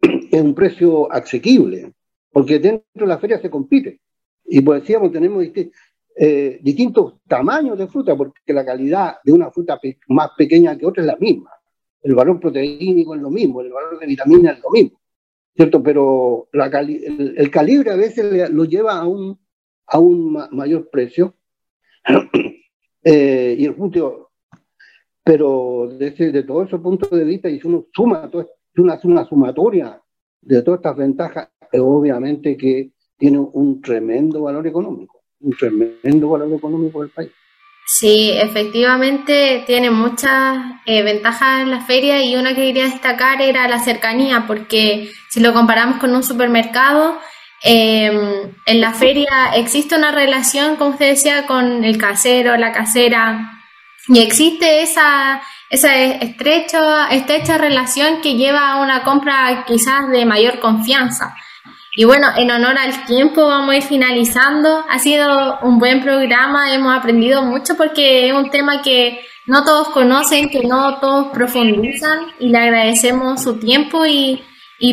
[0.00, 1.92] es un precio asequible,
[2.30, 4.00] porque dentro de la feria se compite.
[4.44, 5.44] Y pues decíamos, tenemos
[6.16, 9.78] eh, distintos tamaños de fruta, porque la calidad de una fruta
[10.08, 11.50] más pequeña que otra es la misma.
[12.02, 14.98] El valor proteínico es lo mismo, el valor de vitamina es lo mismo.
[15.56, 15.82] ¿cierto?
[15.82, 19.38] Pero el, calibre a veces lo lleva a un,
[19.86, 21.34] a un mayor precio.
[23.08, 24.32] Eh, y el punto,
[25.22, 28.92] pero desde de todo ese punto de vista, y si uno suma, todo, si uno
[28.92, 30.02] hace una sumatoria
[30.40, 37.00] de todas estas ventajas, obviamente que tiene un tremendo valor económico, un tremendo valor económico
[37.02, 37.30] del país.
[37.86, 43.68] Sí, efectivamente tiene muchas eh, ventajas en la feria y una que quería destacar era
[43.68, 47.18] la cercanía, porque si lo comparamos con un supermercado,
[47.62, 53.52] em, en la feria existe una relación, como usted decía, con el casero, la casera,
[54.08, 60.60] y existe esa, esa estrecha, estrecha relación que lleva a una compra quizás de mayor
[60.60, 61.34] confianza.
[61.96, 64.84] Y bueno, en honor al tiempo vamos a ir finalizando.
[64.88, 69.88] Ha sido un buen programa, hemos aprendido mucho porque es un tema que no todos
[69.88, 74.42] conocen, que no todos profundizan y le agradecemos su tiempo y,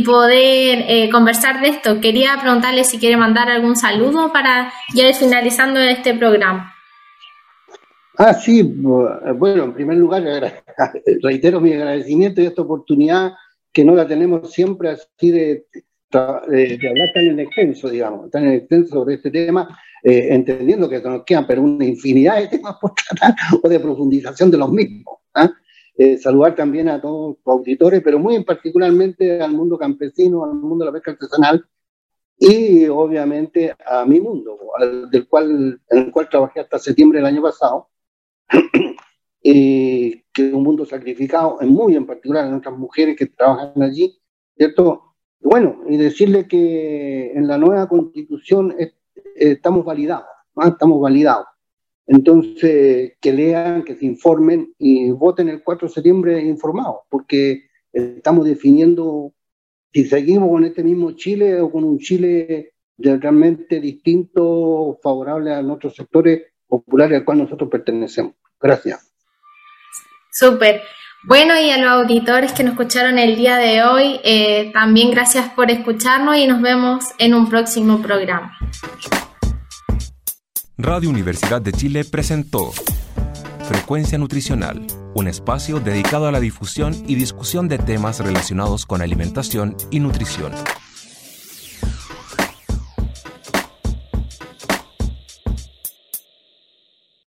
[0.04, 2.00] poder eh, conversar de esto.
[2.02, 6.74] Quería preguntarle si quiere mandar algún saludo para ya ir finalizando este programa.
[8.18, 10.24] Ah, sí, bueno, en primer lugar,
[11.24, 13.34] reitero mi agradecimiento de esta oportunidad
[13.72, 15.66] que no la tenemos siempre así de
[16.48, 19.68] de, hablar tan en extenso, digamos, tan en extenso sobre este tema,
[20.04, 24.52] eh, entendiendo que nos quedan pero una infinidad de temas por tratar o de profundización
[24.52, 25.16] de los mismos.
[25.34, 25.50] ¿ah?
[25.96, 30.56] Eh, saludar también a todos los auditores, pero muy en particularmente al mundo campesino, al
[30.56, 31.64] mundo de la pesca artesanal
[32.38, 34.58] y obviamente a mi mundo,
[35.12, 37.89] del cual, en el cual trabajé hasta septiembre del año pasado,
[39.44, 44.20] y que es un mundo sacrificado, muy en particular en otras mujeres que trabajan allí,
[44.58, 45.16] ¿cierto?
[45.41, 48.76] Bueno, y decirle que en la nueva constitución
[49.36, 50.26] estamos validados,
[50.56, 50.70] ¿ah?
[50.70, 51.46] estamos validados.
[52.06, 58.45] Entonces, que lean, que se informen y voten el 4 de septiembre informados, porque estamos
[58.45, 59.34] definiendo
[59.93, 65.95] si seguimos con este mismo Chile o con un Chile realmente distinto, favorable a nuestros
[65.95, 68.34] sectores populares al cual nosotros pertenecemos.
[68.60, 69.12] Gracias.
[70.32, 70.82] Súper.
[71.26, 75.49] Bueno, y a los auditores que nos escucharon el día de hoy, eh, también gracias
[75.51, 78.58] por escucharnos y nos vemos en un próximo programa.
[80.78, 82.72] Radio Universidad de Chile presentó
[83.64, 89.78] Frecuencia Nutricional, un espacio dedicado a la difusión y discusión de temas relacionados con alimentación
[89.92, 90.52] y nutrición.